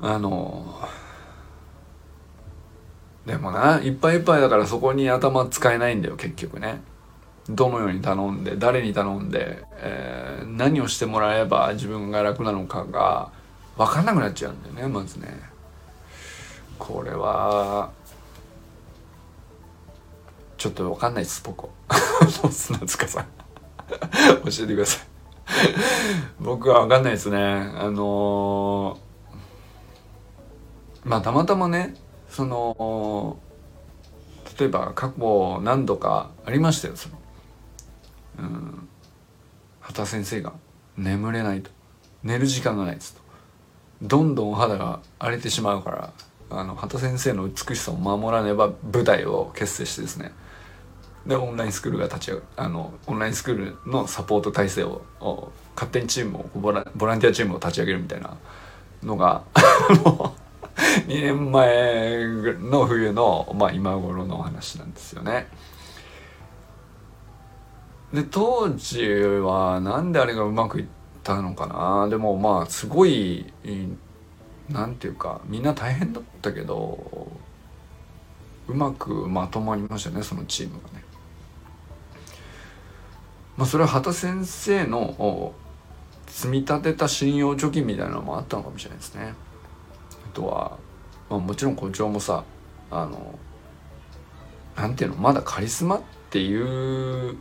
[0.00, 0.88] あの
[3.24, 6.80] でもないっぱいいっぱいだからそこに頭使えないんだよ結局ね。
[7.48, 13.30] どのように頼んで誰に頼んで、えー、何をしてもらえば自分が楽なのかが
[13.76, 15.28] 分かんなくなっちゃうんだよねまずね。
[16.78, 17.90] これは
[20.66, 21.68] ちょっと分かんないです僕
[22.50, 23.26] 砂塚さん。
[24.44, 25.06] 教えてください。
[26.40, 27.38] 僕は分かんないですね。
[27.38, 31.94] あのー、まあたまたまね
[32.28, 33.36] その
[34.58, 37.14] 例えば過去何度かありましたよその。
[38.40, 38.88] うん。
[39.78, 40.52] 畑先生が
[40.96, 41.70] 眠れないと。
[42.24, 43.20] 寝る時間がないですと。
[44.02, 46.12] どんどんお肌が荒れてしまうから
[46.50, 50.32] あの畑先生の美しさを守らねば舞台を結成してですね。
[51.26, 55.02] でオンラインスクールが立ち上があのオンラインスクールのサポート体制を
[55.74, 58.36] 勝手にチームをボラボランティアチームを立ち上げるみたいな
[59.02, 59.42] のが
[61.08, 65.48] 2年前の冬の、まあ、今頃の話なんですよね。
[68.12, 70.86] で当時はなんであれがうまくいっ
[71.24, 73.52] たのかなでもまあすごい
[74.70, 77.28] なんていうかみんな大変だったけど
[78.68, 81.05] うまくまとまりましたねそのチームがね。
[83.56, 85.54] まあ、それは畑先生の
[86.26, 89.34] 積み立てた信用貯金みたいなのもあったのかもしれないですね。
[90.30, 90.76] あとは、
[91.30, 92.44] まあ、もちろん校長もさ
[92.90, 93.38] あの
[94.76, 97.38] なんていうのまだカリスマっていう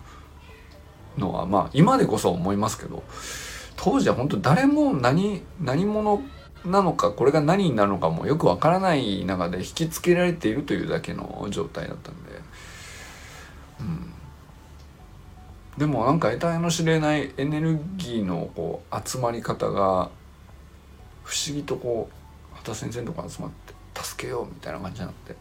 [1.18, 3.04] のはまあ今でこそ思いますけど
[3.76, 6.22] 当時は本当誰も何何者
[6.66, 12.32] なのかこれが何になるのかもよくわからない中で引きつけられているというだけの状態だったんで、
[13.82, 14.14] うん、
[15.78, 20.10] でもなんか得体の知れないエネルギーのこう集まり方が
[21.24, 22.10] 不思議とこ
[22.54, 25.36] う畑先生のとこ集まって助けようみたいな感じになって。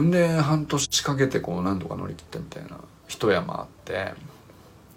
[0.00, 2.78] んで半年かけてこう何とか乗り切ったみたいな。
[3.06, 4.14] 一山あって。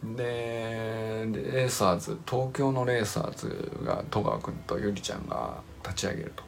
[0.03, 6.43] でレーサーズ東京のレーサーズが戸川君とゆりちゃんが立ち上げると。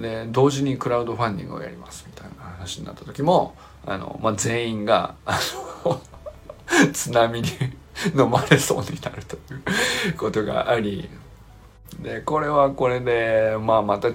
[0.00, 3.56] で同時にクラウドファンディングをやりますみたいな話になった時も
[3.88, 5.38] あの、まあ、全員があ
[5.84, 6.00] の
[6.92, 7.48] 津波に
[8.14, 9.56] 飲まれそうになるとい
[10.10, 11.08] うことがあり
[12.00, 14.14] でこれはこれで、まあ、また違っ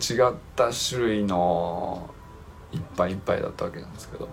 [0.56, 2.08] た種類の
[2.72, 4.30] いっぱいいっぱいだったわけなんですけど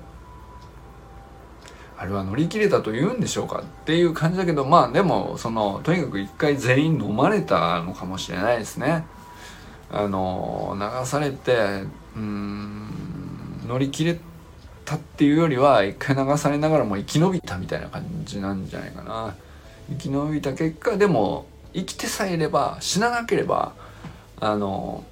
[1.97, 9.05] あれは乗り切れたと言うんでしょうかっていう感じだけどまあでもそのとにかく一回全員飲まれたのかもしれないですね。
[9.93, 11.85] あの流されて
[12.17, 12.89] うん
[13.67, 14.21] 乗り切れ
[14.91, 19.37] たっていうよりは一回流されながらも生き延びたみたいな感じなんじゃないかな。
[19.89, 23.73] 生き延びた結果でも生きてさえいれば死ななければ
[24.41, 25.05] あの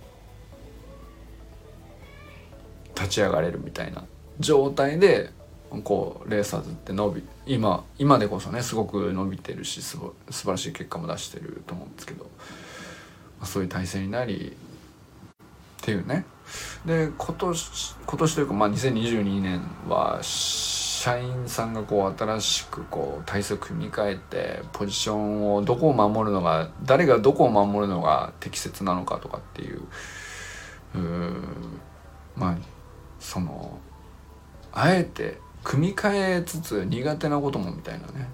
[2.96, 4.04] 立ち上がれるみたいな
[4.40, 5.30] 状態で
[5.84, 12.28] こうレーサーズって伸び今今でこそねすごく伸びてるしすご素晴らしい結果も出してると思うんですけど、
[13.44, 14.56] そういう体制になり
[15.80, 16.24] っていうね
[16.84, 29.82] で今年今年というかまあ2022年は社員さんがこう新しくこう体制を組み替えてポジションをどこを守るのが誰がどこを守るのが適切なのかとかっていう
[30.94, 30.98] う
[32.36, 32.56] まあ
[33.20, 33.78] その
[34.72, 38.28] あえて組み替えつつ苦手なこともみたいなね。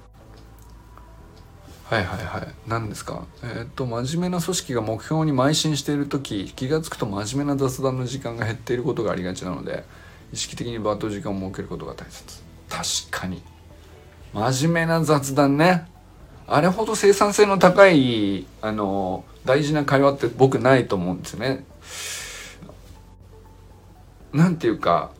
[1.84, 2.48] はいはいはい。
[2.66, 3.26] 何ですか？
[3.42, 9.84] えー、っと真面目な組織が目標に邁進している時気が付くと真面目な雑談の時間が減っていることがありがちなので
[10.32, 12.42] 意識的にバット時間を設けることが大切。
[12.68, 13.42] 確かに。
[14.32, 15.86] 真面目な雑談ね。
[16.46, 21.64] あれほど生産性の高いあの大事な会話って僕ないと思うんですよね。
[24.32, 25.12] なんていうか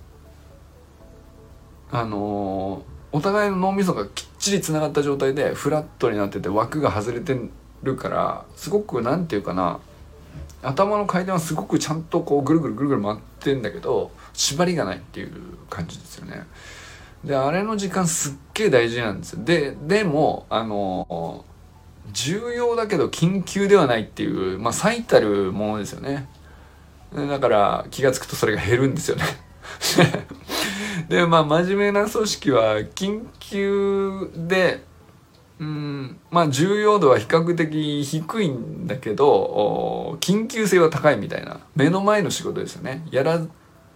[1.93, 7.39] あのお互いの脳みそがきっちりつながった状態でフラットになってて枠が外れて
[7.83, 9.81] るからすごく何て言うかな
[10.63, 15.33] 頭の回転はすごくちゃんとこうぐるぐるぐるぐる回ってんだけど縛りがないっていう
[15.71, 16.47] 感じですよね。
[17.25, 19.45] であれの時間すっげえ大事なんですよ。
[19.45, 21.45] ででもあの
[22.13, 26.29] 重要だけど緊急ではないっていうまあ最たるものですよね。
[27.15, 29.25] だから気が付くとそれが減るんですよね
[31.09, 34.85] でまあ真面目な組織は緊急で
[35.61, 41.61] うんまあ重要度は比較的低いんだけど緊急性は高いみたいな。
[41.77, 43.07] 目の前の仕事ですよね。
[43.11, 43.41] やら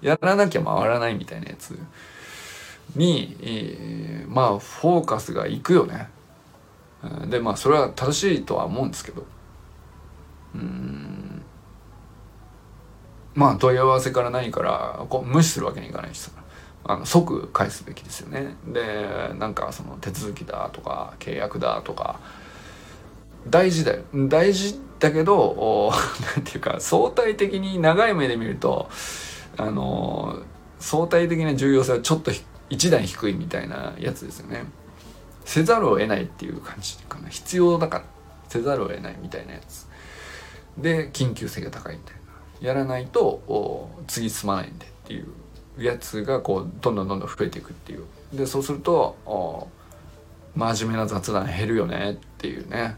[0.01, 1.79] やらなきゃ回らないみたいなやつ。
[2.95, 6.09] に、えー、まあフォーカスがいくよね。
[7.29, 9.27] でまあそれは正しいとは思うんですけど。
[10.55, 11.43] うん。
[13.35, 16.31] まあ問い合わせから何からこう無視するわけにいかないしさ。
[16.89, 18.57] あの即返すべきですよね。
[18.67, 22.19] でなんかその手続きだとか契約だとか
[23.47, 24.03] 大事だよ。
[24.15, 25.93] 大事だけど
[26.35, 28.89] 何 て言うか相対的に長い目で見ると
[29.59, 30.43] あの
[30.81, 32.33] 相対的な重要性はちょっと
[32.71, 34.65] 一段低いみたいなやつですよね。
[35.45, 37.29] せざるを得ないっていう感じかな。
[37.29, 38.05] 必要だから
[38.49, 39.87] せざるを得ないみたいなやつ。
[40.79, 42.19] で緊急性が高いみたいな。
[42.61, 45.29] やらないと次進まないんでっていう
[45.79, 48.05] やつがこうどんどんどんどん増えていくっていう。
[48.33, 49.17] でそうすると
[50.55, 52.97] 真面目な雑談減るよねっていうね。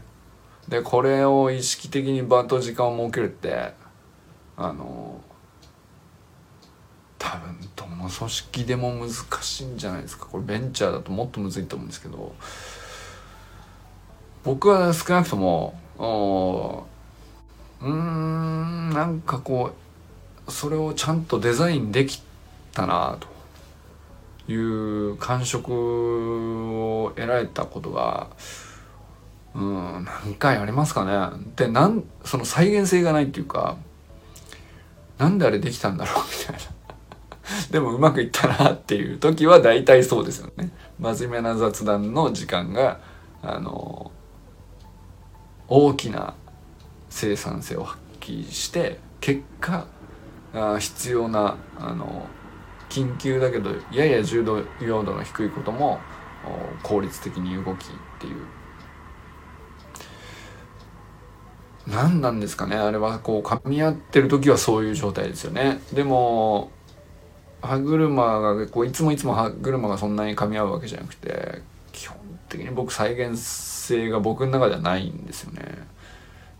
[0.67, 3.73] でこれを意識的に場と時間を設けるって
[4.57, 5.21] あの
[7.17, 9.09] 多分どの組織でも難
[9.41, 10.25] しいんじゃないですか。
[10.25, 12.35] これベンチャーだともっとむずいと思うんですけど。
[14.43, 15.75] 僕は少なくとも
[17.79, 19.75] うんなんかこ
[20.47, 22.23] うそれをちゃんとデザインでき
[22.73, 23.17] たな
[24.47, 28.27] という感触を得られたことが
[29.53, 31.43] うん何回ありますかね。
[31.55, 33.77] でなんその再現性がないっていうか
[35.17, 36.71] なんであれできたんだろうみたいな。
[37.69, 40.71] でもうまくいったなっていう時は大体そうですよね。
[40.99, 42.99] 真面目な雑談の時間が
[43.41, 44.11] あの
[45.67, 46.33] 大きな
[47.09, 49.85] 生産性を発揮して結果
[50.53, 52.27] あ必要なあの
[52.91, 54.43] 緊急だけどやや重
[54.81, 55.99] 要度の低いことも
[56.83, 57.87] 効率的に動きっ
[58.19, 58.35] ていう。
[61.87, 65.79] 何なんですかねあれはこう噛み合ってる時はそういう状態ですよね。
[65.93, 66.69] でも
[67.61, 71.61] 歯車がこういつもいつも歯車がそんなに噛み合うわけじゃなくて
[71.91, 72.17] 基本
[72.49, 75.87] 的に僕再現性が僕の中ではないんですよね。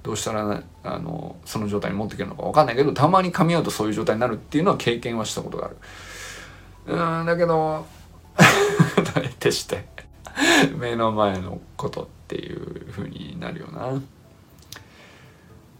[0.03, 5.77] どうしたらあのその状態に持っていけるのか分かんないけどたまに噛み合うとそういう状態になるっていうのは経験はしたことがある。
[6.88, 7.86] うんだけど。
[9.13, 9.86] 誰てして。
[10.77, 14.01] 目の前のことっていう風になるよな。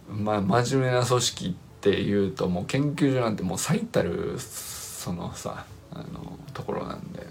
[0.08, 7.26] まあ真面目な組織っていうともう研究所なんてもう最たるそのさあのところなんで。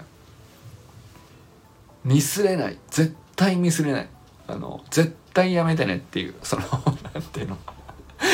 [2.04, 2.78] ミスれない。
[2.90, 4.10] 絶対ミスれない。
[4.48, 6.64] あの絶対やめてねっていうその
[7.14, 7.58] なんていうの。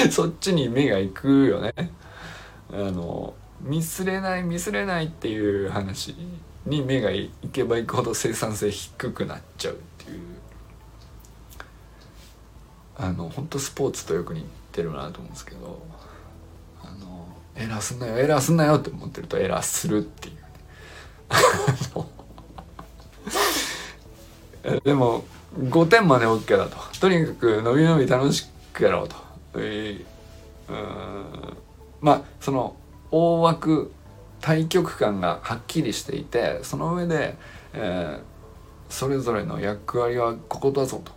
[0.09, 1.73] そっちに目が行くよね。
[2.71, 6.15] あのミスれないミスれないっていう話
[6.65, 10.19] に目がいけばいくほど生産性低くなっちゃうっていう
[12.97, 15.81] あの本当スポーツとよく似てるなと思うんですけど
[16.83, 20.35] あのエラーすんなよエラーすんなよって思ってるとエラーするっていう、
[24.73, 25.23] ね、でも
[25.57, 26.77] 5点まで OK だと。
[26.99, 29.15] とにかく伸び伸び楽しくやろうと、
[29.55, 31.57] えー、うん
[32.01, 32.75] まあその
[33.11, 33.91] 大枠
[34.41, 37.35] 対極感がはっきりしていてその上で、
[37.73, 38.21] えー、
[38.89, 41.11] それぞれの役割はここだぞと。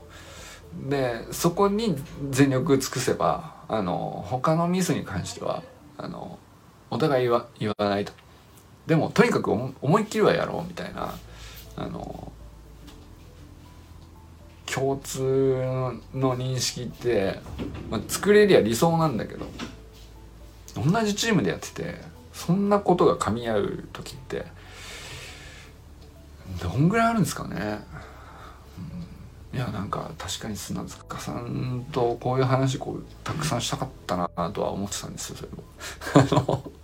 [0.88, 1.96] でそこに
[2.30, 5.64] 全力尽くせばあの他のミスに関しては
[5.98, 6.38] あの
[6.90, 8.12] お互い言わ言わないと。
[8.86, 11.14] でもとにかく思いっきりはやろうみたいな
[11.76, 12.32] あの
[14.66, 15.20] 共通
[16.14, 17.40] の認識って、
[17.90, 19.46] まあ、作れりゃ理想なんだけど。
[20.74, 21.94] 同じチームでやってて
[22.32, 24.46] そんなことが噛み合う時って
[26.62, 27.80] どんぐらいあるんですかね、
[29.52, 35.42] うん、いやなんか確かに砂塚さんとこういう話こうたくさんしたかったなとは思ってたんですよそ
[36.36, 36.62] れも。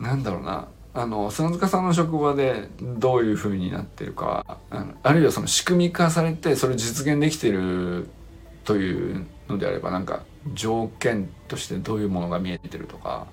[0.00, 0.66] なんだろうな。
[0.92, 8.08] あの砂塚さんの職場でどういうふうになってるかああるいはその仕組み化されてそれ実現できてる
[8.64, 10.24] というのであればなんか
[10.54, 13.26] 条件としてどういうものが見えてるとか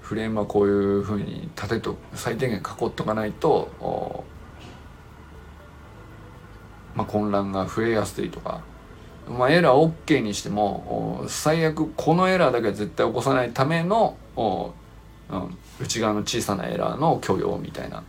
[0.00, 4.24] フレームはこういうふうに縦と最低限囲っとかないと、
[6.94, 8.62] まあ、混乱が増えやすいとか、
[9.28, 18.02] まあ、エラー OK にしても最悪このエラーだけは絶対起こさないための、うん、内側の小さなエラーの許容みたいな。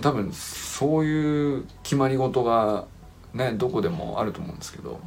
[0.00, 2.86] 多分そういう決まり事が
[3.34, 5.00] ねどこでもあると思うんですけど。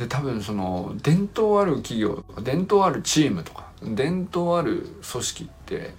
[0.00, 5.90] で多分その伝統ある企業とか伝統あるチームとか伝統ある組織って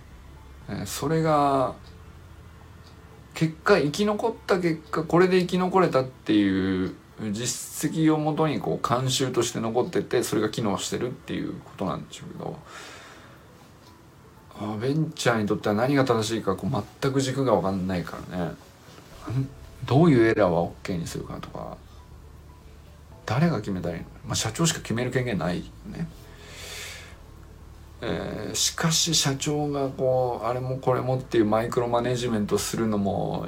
[0.85, 1.75] それが
[3.35, 6.95] 結果生き残った結果これで生き残れたっていう
[7.31, 12.57] 実績をもとにこう慣習として残っててそれが機能してるっていうことなんでしょうけど。
[14.80, 18.55] ベンチャーにとっては何が正しいかこう全く軸が分かんないからね。
[19.86, 21.78] どういうエラーは OK にするかとか。
[23.26, 26.07] 誰が決めたらいいの、まあ、社長しか決める権限ないよね。
[28.01, 33.47] えー、しかし社長がこうあれもこれもっていうマイクロマネジメントするのも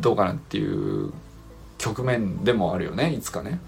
[0.00, 1.12] どうかなっていう
[1.78, 3.60] 局面でもあるよねいつかね。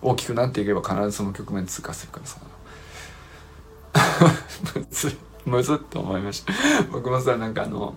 [0.00, 2.38] 大きくなっていけば必ずその局面通過するからさ。
[4.76, 5.16] む ず
[5.48, 6.52] むずっと思いました
[6.92, 7.94] 僕もさなんかあの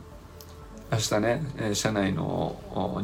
[0.91, 1.43] 明日ね
[1.73, 2.55] 社内の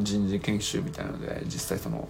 [0.01, 2.09] 人事研修みたいなので実際その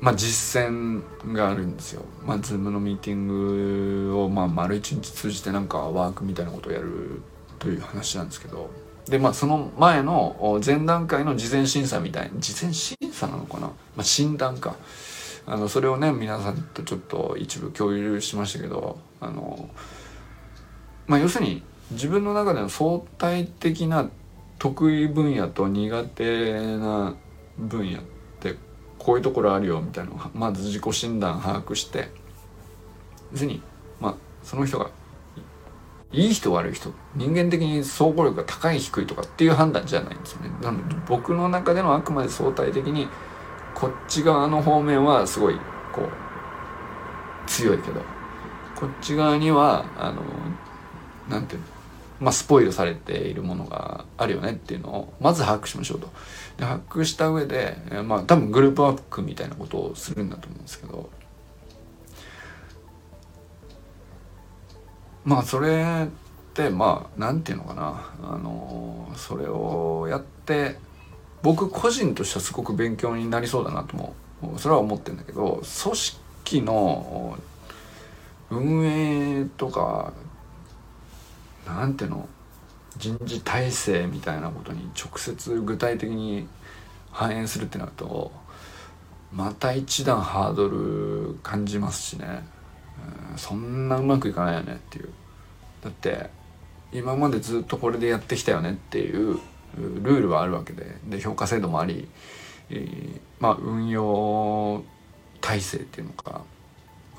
[0.00, 2.02] まあ実践があるんですよ。
[2.24, 3.28] まあ、ズームのミーティン
[4.08, 7.20] グをまあ丸一日通じてなんかワークみたいなことをやる
[7.58, 8.70] という話なんですけど、
[9.06, 13.66] でまあその前の前段階の事前審査みたいな、事前審査なのかな？
[13.66, 14.76] まあ診断か。
[15.46, 19.68] あの、それをね、皆さんとちょっと一部共有しましたけど、あの、
[21.10, 24.08] まあ要するに自分の中での相対的な
[24.60, 27.16] 得意分野と苦手な
[27.58, 28.02] 分野っ
[28.38, 28.54] て
[28.96, 32.10] こういうところあるよみたいなのをまず自己診断把握して
[33.32, 33.60] 別に
[33.98, 34.88] まあその人が
[36.12, 40.50] いい人悪い人人間的に総合力が高い低いとかっていう判断じゃないんですよね。
[40.62, 43.08] なので僕の中でのあくまで相対的に
[43.74, 45.56] こっち側の方面はすごい
[45.92, 46.08] こう
[47.48, 48.00] 強いけど
[48.76, 50.22] こっち側にはあの
[51.30, 51.66] なんていうの
[52.20, 56.06] まあ、スポイルされているものがあるよねっていうのをまず把握しましょうと。
[56.58, 61.08] で把握した上で、まあ多分グループワークみたいなことをするんだと思うんですけど
[65.24, 66.08] まあそれっ
[66.52, 70.76] てまあなんていうのかなあのそれをやって
[71.42, 74.14] 僕個人としてはすごく勉強になりそうだなとも
[74.58, 77.38] それは思ってるんだけど組織の
[78.50, 80.12] 運営とか
[81.74, 82.28] なんていうの
[82.96, 86.48] 人事体制みたいなことに直接具体的に
[87.10, 88.32] 反映するってなると
[89.32, 92.44] また一段ハードル感じますしね、
[93.32, 95.08] うん、そんなうまくいかないよねっていう。
[95.84, 96.30] だって
[96.92, 99.38] 今までずっとこれでやってきたよねっていう
[99.76, 100.96] ルールはあるわけで。
[101.08, 102.08] で評価制度もあり、
[102.70, 104.82] えー、まあ運用
[105.40, 106.42] 体制っていうのか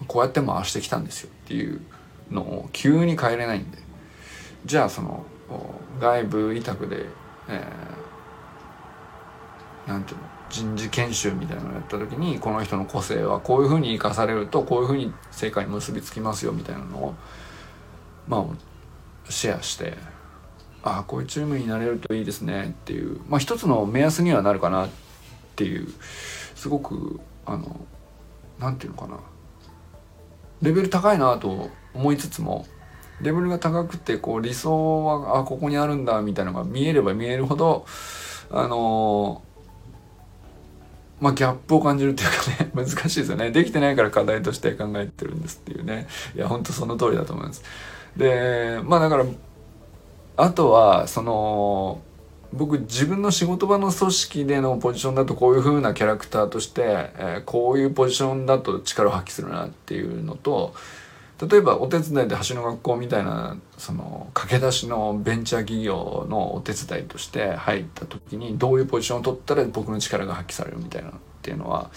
[0.07, 1.81] こうやって回してきたんですよっていう
[2.29, 3.77] のを急に変えれないんで。
[4.65, 5.25] じゃあその
[5.99, 7.05] 外部委託で、
[7.49, 17.15] えー、なんていうの人事研修みたいなのをやった時にこの人の個性はこういうふうに生かされるとこういうふうに成果に結びつきますよみたいなのを
[18.27, 19.97] まあシェアして
[20.83, 24.89] ああこういうチームになれるといいですねっていうまあ一つの目安にはなるかなっ
[25.55, 25.87] ていう
[26.55, 27.79] すごくあの
[28.59, 29.19] なんていうのかな
[30.61, 32.65] レベル高いなと思いつつも
[33.21, 37.85] レベルが高くてこう理想はあここにあるんだみたいなのが見えれば見えるほど
[38.49, 39.41] あの、
[41.19, 43.51] まあギャップを感じるっていうかね 難しいですよね。
[43.51, 46.07] できてないから課題として考えてるんですっていうね。
[46.35, 47.63] いや本当その通りだと思います。
[48.17, 49.25] でまあだから
[50.37, 52.01] あとはその
[52.53, 56.81] 僕自分の仕事場の組織でのポジションだとこういう風なキャラクターとして、
[57.17, 60.73] えー、こういうポジションだと力を発揮するなっていうのと
[61.49, 71.89] 例えばお手伝いで橋の学校みたいなその駆け出しのベンチャー企業のお手伝いとして入った時にどういうポジションを取ったら僕の力が発揮されるみたいなっていうのは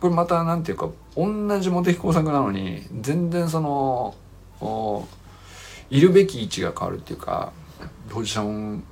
[0.00, 5.06] これまた何て言うか同じモテ工作なのに全然その
[5.90, 7.52] いるべき位置が変わるっていうか
[8.08, 8.84] ポジション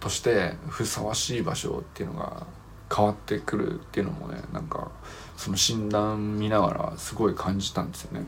[0.00, 2.46] としてふさわしい場所っていうのが
[2.94, 4.90] 変わってくるっていうのもねなんか
[5.36, 8.26] その診断見ながらすごい感じたんですよね。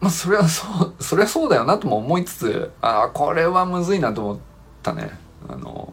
[0.00, 4.38] まあそれはそうそれはそうだよなとも思いつつああこれはむずいなと思っ
[4.82, 5.10] たね。
[5.48, 5.92] あの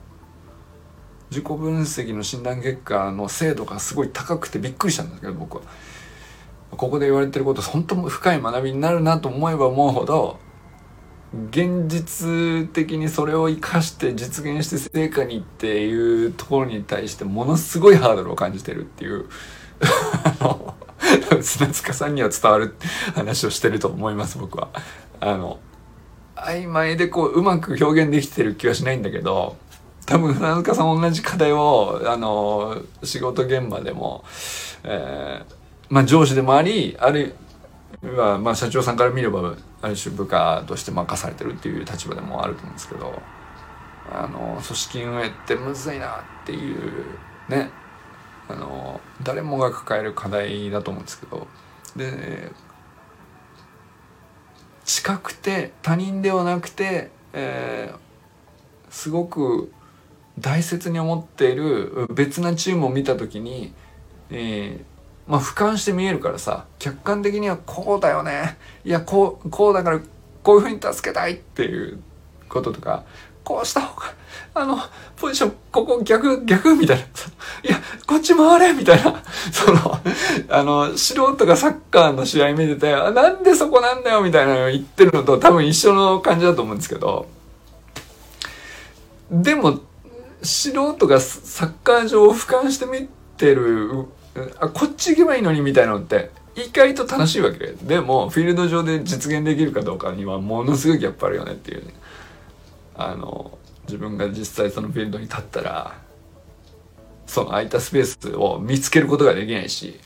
[1.30, 5.64] 自己分析の診断結果の精度がすごい高くてびっくりしたんだけど僕は。
[6.78, 10.39] ここで言われてること本当深い学びになるなと思えば思うほど
[11.49, 19.26] 現実的にそれを生かして実現して成果にっていうところに対してものすごいハードルを感じてるっていう。
[21.41, 22.76] 砂塚さんには伝わる
[23.16, 24.70] 話をしてると思います僕は。
[25.20, 25.60] あの
[26.36, 29.56] 曖昧でこううまく表現できてる気はしないんだけど
[30.06, 34.24] 多分船塚さん同じ課題をあの仕事現場でも、
[34.84, 35.56] えー、
[35.89, 37.36] まあ上司でもありある
[38.04, 43.22] いはまあ社長さんから見ればある種部下として任されてるっていう立場でもあると思うんですけど
[44.12, 47.06] あの組織運営ってむずいなっていう
[47.47, 47.72] ね
[48.50, 51.48] あの誰もが抱える課題だと思うんですけど
[51.96, 52.52] で
[54.86, 59.72] 近くて他人ではなくて、えー、すごく
[60.39, 63.74] 大切に思っている別なチームを見た時に、
[64.30, 68.58] えー、まあ俯瞰して見えるからさ客観的にはこうだよね。
[68.84, 70.00] いやこうこうだから
[70.41, 72.00] こういうふうに助けたいっていう
[72.50, 73.04] こととか
[73.44, 74.14] こうした方が、
[74.53, 74.77] あの、
[75.15, 76.75] ポジション、ここ逆、逆？
[76.75, 77.03] みたいな。
[77.63, 78.73] いや、こっち回れ？
[78.73, 79.23] みたいな。
[79.51, 79.99] その、
[80.49, 84.21] あの、素人がサッカーの試合見てて、なんでそこなんだよ？
[84.21, 87.27] みたいなの言ってるのと多分一緒の感じだと思うんですけど、
[89.31, 89.79] でも、
[90.41, 93.07] 素人がサッカー場を俯瞰して見
[93.38, 94.05] てる、
[94.59, 95.61] あ、こっち行けばいいのに？
[95.61, 97.73] みたいなのって、意外と楽しいわけ。
[97.81, 101.93] でもフィールド上で実現できるかどうかにはものすごいギャップあるよねっていうね。
[102.95, 105.97] あの自分が実際そのフィールドに立ったら
[107.25, 109.99] その空いたスペースを見つけることができないし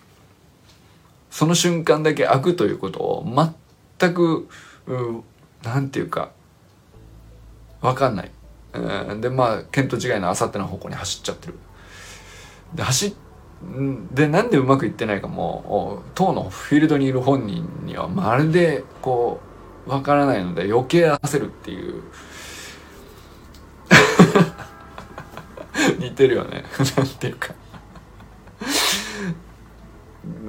[1.29, 3.53] その瞬間だけ開くということを
[3.99, 4.47] 全く
[5.63, 6.31] 何て言うか
[7.81, 8.31] 分かんない、
[9.21, 11.53] でまあ見当違いのあさっての方向に走っちゃってる。
[12.73, 13.13] で走っ
[14.13, 19.39] でなんでうまくいってないかも当のフィールドにいる本人にはまるでこ
[19.87, 22.03] うわからないので余計焦るっていう
[25.97, 26.63] 似てるよね。
[26.97, 27.53] なんていうか。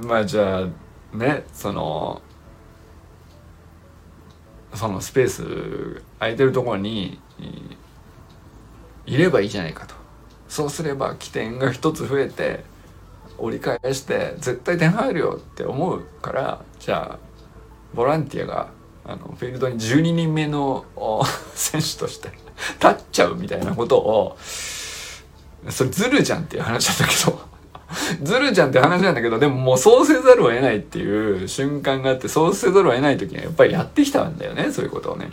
[0.03, 2.21] まあじゃあねその
[4.73, 7.19] そのスペース空いてるところに
[9.05, 9.95] いればいいじゃないかと。
[10.47, 12.63] そうすれば起点が一つ増えて
[13.37, 17.19] 折り返して絶対点入るよって思うからじゃあ
[17.93, 18.69] ボランティアが
[19.05, 20.85] あのフィールドに12人目の
[21.53, 22.29] 選手として
[22.81, 24.37] 立っちゃうみたいなことを
[25.67, 27.41] それずるじゃんっていう話だったけど
[28.23, 35.31] ずるじゃんって話なんだけどでももうそうせざるを得ないっていう瞬間があってそうせざるを得ない時にはやっぱりやってきたんだよねそういうことをね。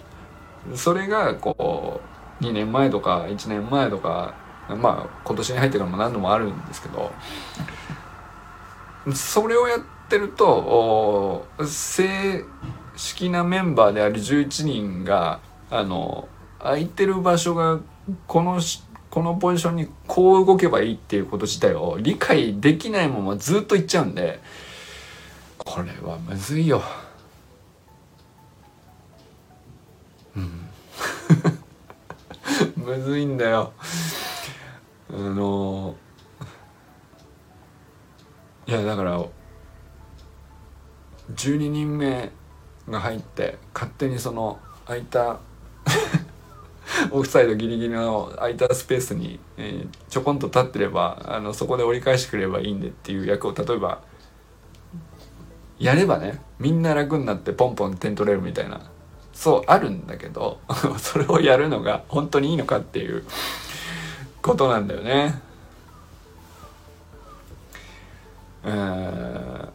[0.75, 2.01] それがこ
[2.41, 4.35] う2年前とか1年前とか
[4.69, 7.13] まあ今年に入ってからも何度もあるんですけど
[9.15, 12.45] それをやってると正
[12.97, 17.79] 式なメンバーである11人があの空いてる場所が
[18.27, 18.61] この
[19.17, 24.41] このポジションにこう動けばいいっていうこと自体を理解できないままずっといっちゃうんで
[25.57, 26.83] これはむずいよ。
[30.37, 30.69] うん。
[32.77, 33.73] むずいんだよ。
[35.11, 35.97] あの
[38.67, 39.25] いやだから
[41.35, 42.31] 12人目
[42.87, 45.39] が入って勝手にその空いた
[47.11, 54.01] オフサイドギリギリの空いたスペースに、えー、ちょこんと立ってればあのそこで折り返してくればいいんでっていう役を例えば
[55.79, 58.81] やればねみんな楽になってポンポン点取れるみたいな
[59.33, 60.61] そうあるんだけど
[60.99, 63.25] それをやるのが本当にいいのかっていう
[64.41, 65.43] ことなんだよね。
[68.65, 69.69] えー、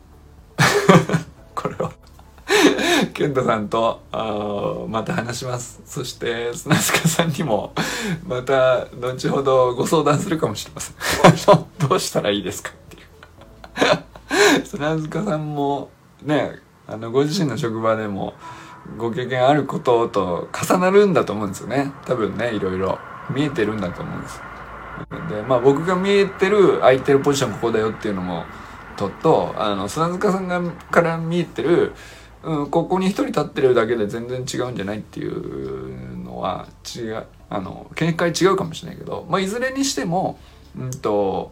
[1.55, 1.93] これは
[3.21, 5.81] 健太さんとあまた話します。
[5.85, 7.73] そして砂塚さんにも
[8.27, 10.95] また後ほどご相談するかもしれません。
[11.87, 12.99] どうしたらいいですかってい
[14.61, 14.65] う。
[14.65, 15.91] 砂塚さんも
[16.23, 18.33] ねあのご自身の職場でも
[18.97, 21.93] ご経験あることと重なるんだと思うんですよね。
[22.05, 22.97] 多分ねいろいろ。
[23.29, 24.41] 見えてるんだと思うんです。
[25.29, 28.45] でまあ僕が見えてる空いてるポジションここだよっていうのも
[28.97, 30.61] とっとあの砂塚さんが
[30.91, 31.93] から見えてる、
[32.43, 40.39] うん、ここに一人立ってるだけで全然違うんじゃないっていうのは違うあの見解違うかもしれないけど、まあ、いずれにしても
[40.77, 41.51] うんと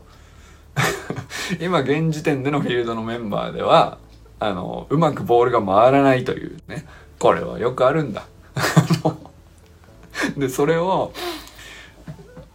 [1.60, 3.98] 今現時点でのフィールドのメンバーでは
[4.40, 6.86] あのうまくボールが回らないというね
[7.20, 8.26] これはよくあるんだ。
[10.38, 11.14] でそれを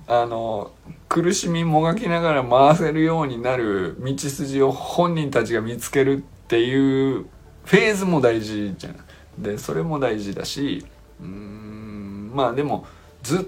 [0.06, 0.70] あの
[1.08, 7.26] 苦しみもがきながら回せるようになる道筋を本人たちが見つけるっていう
[7.64, 8.96] フェーズも大事じゃん。
[9.38, 10.84] でそれも大事だし
[11.20, 12.86] うんまあでも
[13.22, 13.44] ずっ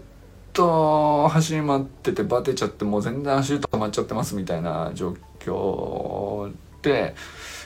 [0.52, 6.52] と走り回っててバテちゃってもう全然足止まっちゃってますみたいな状況
[6.82, 7.14] で、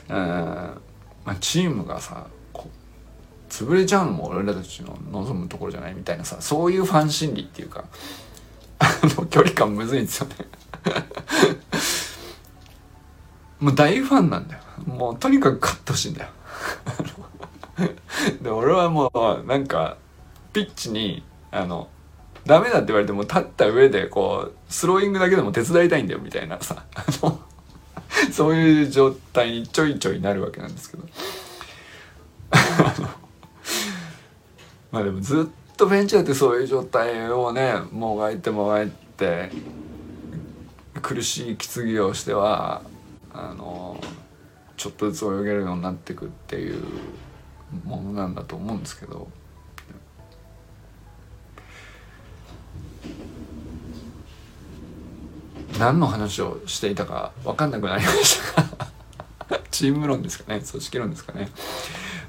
[0.09, 0.81] うんま
[1.25, 2.27] あ、チームがさ
[3.49, 7.85] 潰れちゃうのも俺たちの望むところじゃないみたいなさそういうファン心理っていうか
[8.79, 10.37] あの 距離感むずいんですよね。
[13.61, 14.63] もう大ファンなんだよ。
[14.87, 16.29] もうとにかく勝ってほしいんだよ。
[18.43, 19.11] で俺はも
[19.43, 19.97] うなんか
[20.53, 21.89] ピッチにあの
[22.47, 26.85] ダメだって言われても立った上でこうスローイングだけでも手伝いたいんだよみたいなさ
[28.33, 31.05] そういう状態にちょいちょいなるわけなんですけど。
[34.91, 39.51] まあでもずっとベンチャーってそういう状態をねもがいてもがいて
[41.01, 42.83] 苦しいきぎをしては
[43.33, 44.03] あの
[44.81, 46.83] ちょっとずつ泳げるようになってくっていう
[47.85, 49.29] ものなんだと思うんですけど。
[55.79, 58.63] 何の話をしていたか分かんなくなりました。
[59.55, 60.61] が チーム論ですかね。
[60.61, 61.51] 組織論ですかね。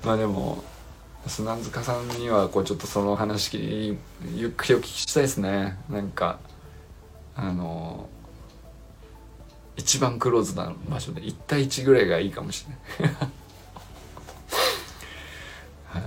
[0.04, 0.62] まあでも
[1.28, 3.97] 砂塚さんにはこうちょっとその話
[4.36, 5.80] ゆっくりお聞きしたいですね。
[5.89, 6.39] なんか
[7.34, 8.20] あのー
[9.78, 12.65] 一番クローズな場所で1対1ぐらいがいいかもし
[12.99, 13.15] れない。
[15.86, 16.03] はい、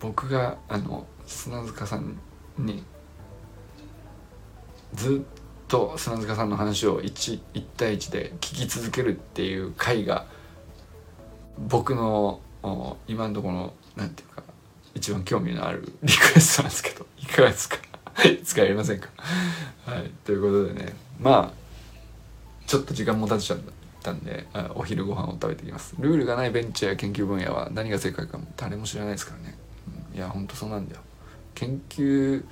[0.00, 2.18] 僕があの砂塚さん
[2.58, 2.84] に
[4.94, 5.38] ずっ
[5.68, 10.26] と砂塚さんの話を 1, 1対1で聞き続けるっていう回が
[11.58, 12.40] 僕の
[13.06, 14.42] 今のところのなんていうか
[14.94, 17.76] 一番興味のあるリクエストなんですけどいかがですか？
[18.24, 19.08] いつかやりませんか？
[19.86, 20.10] はい。
[20.24, 20.94] ということでね。
[21.20, 21.59] まあ
[22.70, 23.58] ちょっと時間も経っちゃっ
[24.00, 24.46] たんで
[24.76, 25.96] お昼ご飯を食べてきます。
[25.98, 29.58] ルールがないベンチャーや研究分野は何が正解かも誰も知らないですからね、
[30.12, 31.00] うん、いやほんとそうなんだよ。
[31.56, 32.44] 研究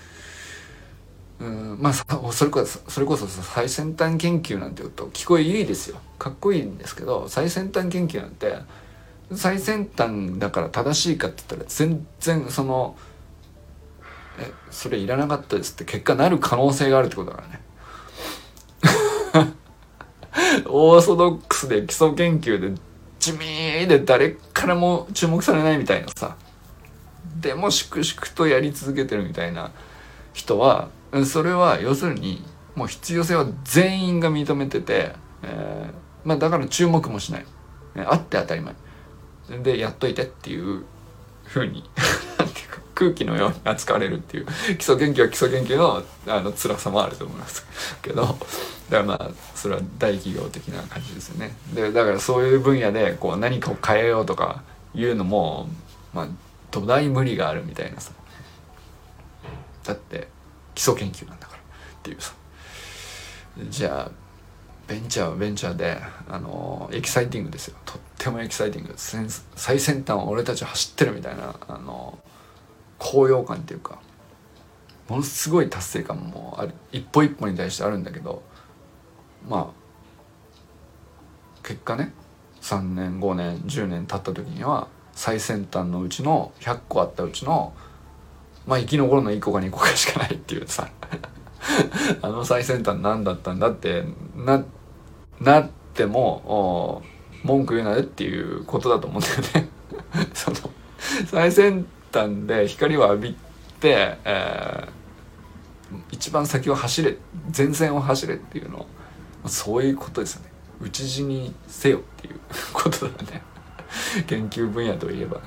[1.39, 2.05] うんまあそ
[2.45, 6.01] れこそそれこそ最先端研究なんて言うと聞こえいいですよ。
[6.19, 8.57] かっこいいんですけど最先端研究なんて
[9.33, 12.97] 最先端だから正しいかって言ったら全然その
[14.41, 17.68] えそれいらなかったですって結果なる可能性があるってことだからね。
[20.67, 22.81] オーソドックスで基礎研究で
[23.19, 26.37] 地味で誰からも注目されないみたいなさ。
[27.41, 29.71] でも粛々とやり続けてるみたいな
[30.33, 30.89] 人は
[31.25, 35.13] それは要するにもう必要性は全員が認めてて、
[35.43, 37.47] えー、まあだから注目もしない、
[38.07, 38.75] あって当たり前。
[39.63, 40.85] でやっといてっていう
[41.45, 41.89] ふうに。
[42.99, 44.47] 空気のように扱われるっていう
[44.77, 47.65] 基礎研究は基礎研究のあの辛さもあると思います。
[48.03, 48.37] けどだか
[48.91, 51.55] らまあそれは大企業的な感じですよね。
[51.73, 54.63] でだからそういう分野でこう何かを変えようとか
[54.97, 55.69] いうのも
[56.13, 56.29] まあ
[56.73, 58.11] 土台無理があるみたいなさ。
[59.85, 60.27] だって
[60.75, 61.63] 基礎研究なんだからっ
[62.03, 62.33] ていうさ。
[63.71, 64.11] じゃあ
[64.89, 67.77] ベンチャーはベンチャーであのエキサイティングですよ。
[67.85, 68.95] とってもエキサイティング。
[69.55, 72.19] 最先端を俺たち走ってるみたいなあの
[72.99, 74.01] 高揚感っていうか
[75.09, 76.75] ものすごい達成感もある。
[76.93, 78.43] 一歩一歩に対してあるんだけど
[79.49, 79.79] まあ
[81.63, 82.13] 結果ね
[82.61, 87.73] 3年5年10年経った時には最先端のうちの100個あったうちの
[88.67, 90.89] まあ生き残るの1個か2個かしかないっていうさ
[92.23, 94.05] あの最先端何だったんだって
[94.37, 94.63] な
[95.41, 97.03] なっても
[97.45, 99.29] 文句言うなよっていうことだと思うんだ
[99.59, 99.69] よね。
[100.35, 100.57] その
[101.27, 103.37] 最先端で光を浴び
[103.81, 107.17] て、えー、一番先を走れ
[107.57, 108.87] 前線を走れっていうの
[109.47, 110.49] そういうことですよね。
[110.81, 112.41] 討ち死にせよっていう
[112.73, 113.43] ことだね。
[114.27, 115.43] 研究分野といえばね。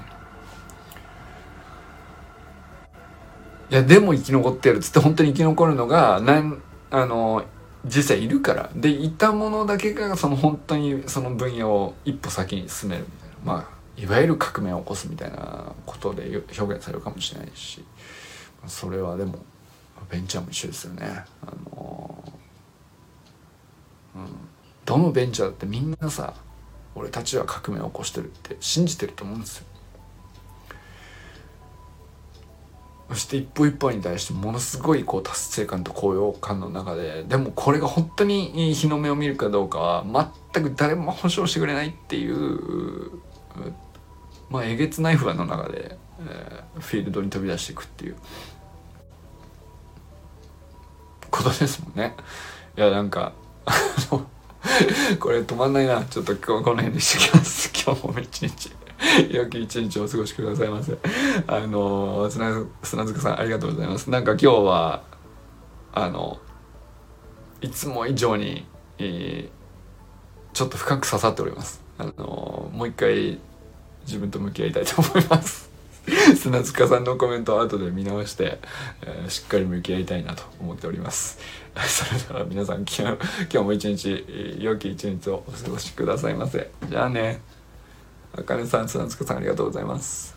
[3.69, 7.45] いやでも生き残ってるっつって本当に生き残るのがなんあの
[7.85, 8.69] 実際いるから。
[8.75, 13.53] でいたものだけがその本当にその分野を一歩先に進めるみたいな。
[13.53, 16.23] まあいわゆる革命を起こすみたいなことで
[16.57, 17.83] 表現されるかもしれないし
[18.67, 19.39] それはでも
[20.09, 21.23] ベンチャーも一緒ですよね。
[21.41, 22.23] あの
[24.13, 24.27] うん、
[24.85, 26.33] どのベンチャーだってみんなさ
[26.95, 29.65] 俺たちは革命を起こしてるって信じてると思うんですよ。
[33.09, 43.11] そして一歩一歩に対してものすごいこう達成感と高揚感の中ででもこれが本当に日の目を見るかどうかは全く誰も保証してくれないっていう
[44.49, 48.15] まあえげつない不安の中で、えー、フィールドに飛び出していくっていう
[51.29, 52.15] ことですもんね。
[52.77, 53.33] いやなんか
[55.19, 56.03] これ止まんないな。
[56.05, 57.71] ちょっと今日この辺にしてきます。
[57.85, 58.71] 今日も一日
[59.31, 60.97] 良き一日をお過ごしくださいませ。
[61.47, 64.09] あの砂砂塚さんありがとうございます。
[64.09, 65.03] なんか今日は
[65.93, 66.39] あの
[67.61, 68.65] いつも以上に、
[68.97, 71.80] えー、ちょっと深く刺さっております。
[72.01, 73.39] あのもう一回
[74.05, 75.69] 自分と向き合いたいと思います。
[76.35, 78.59] 砂塚さんのコメントを後で見直して、
[79.03, 81.39] えー、しっかり向き合いたいなと思っております。
[81.77, 83.17] それでは皆さん今
[83.49, 86.71] 日も一日良き一日をお過ごしくださいませ。
[86.89, 87.41] じゃあね。
[88.33, 90.35] あかねさん砂塚さんありがとうございます。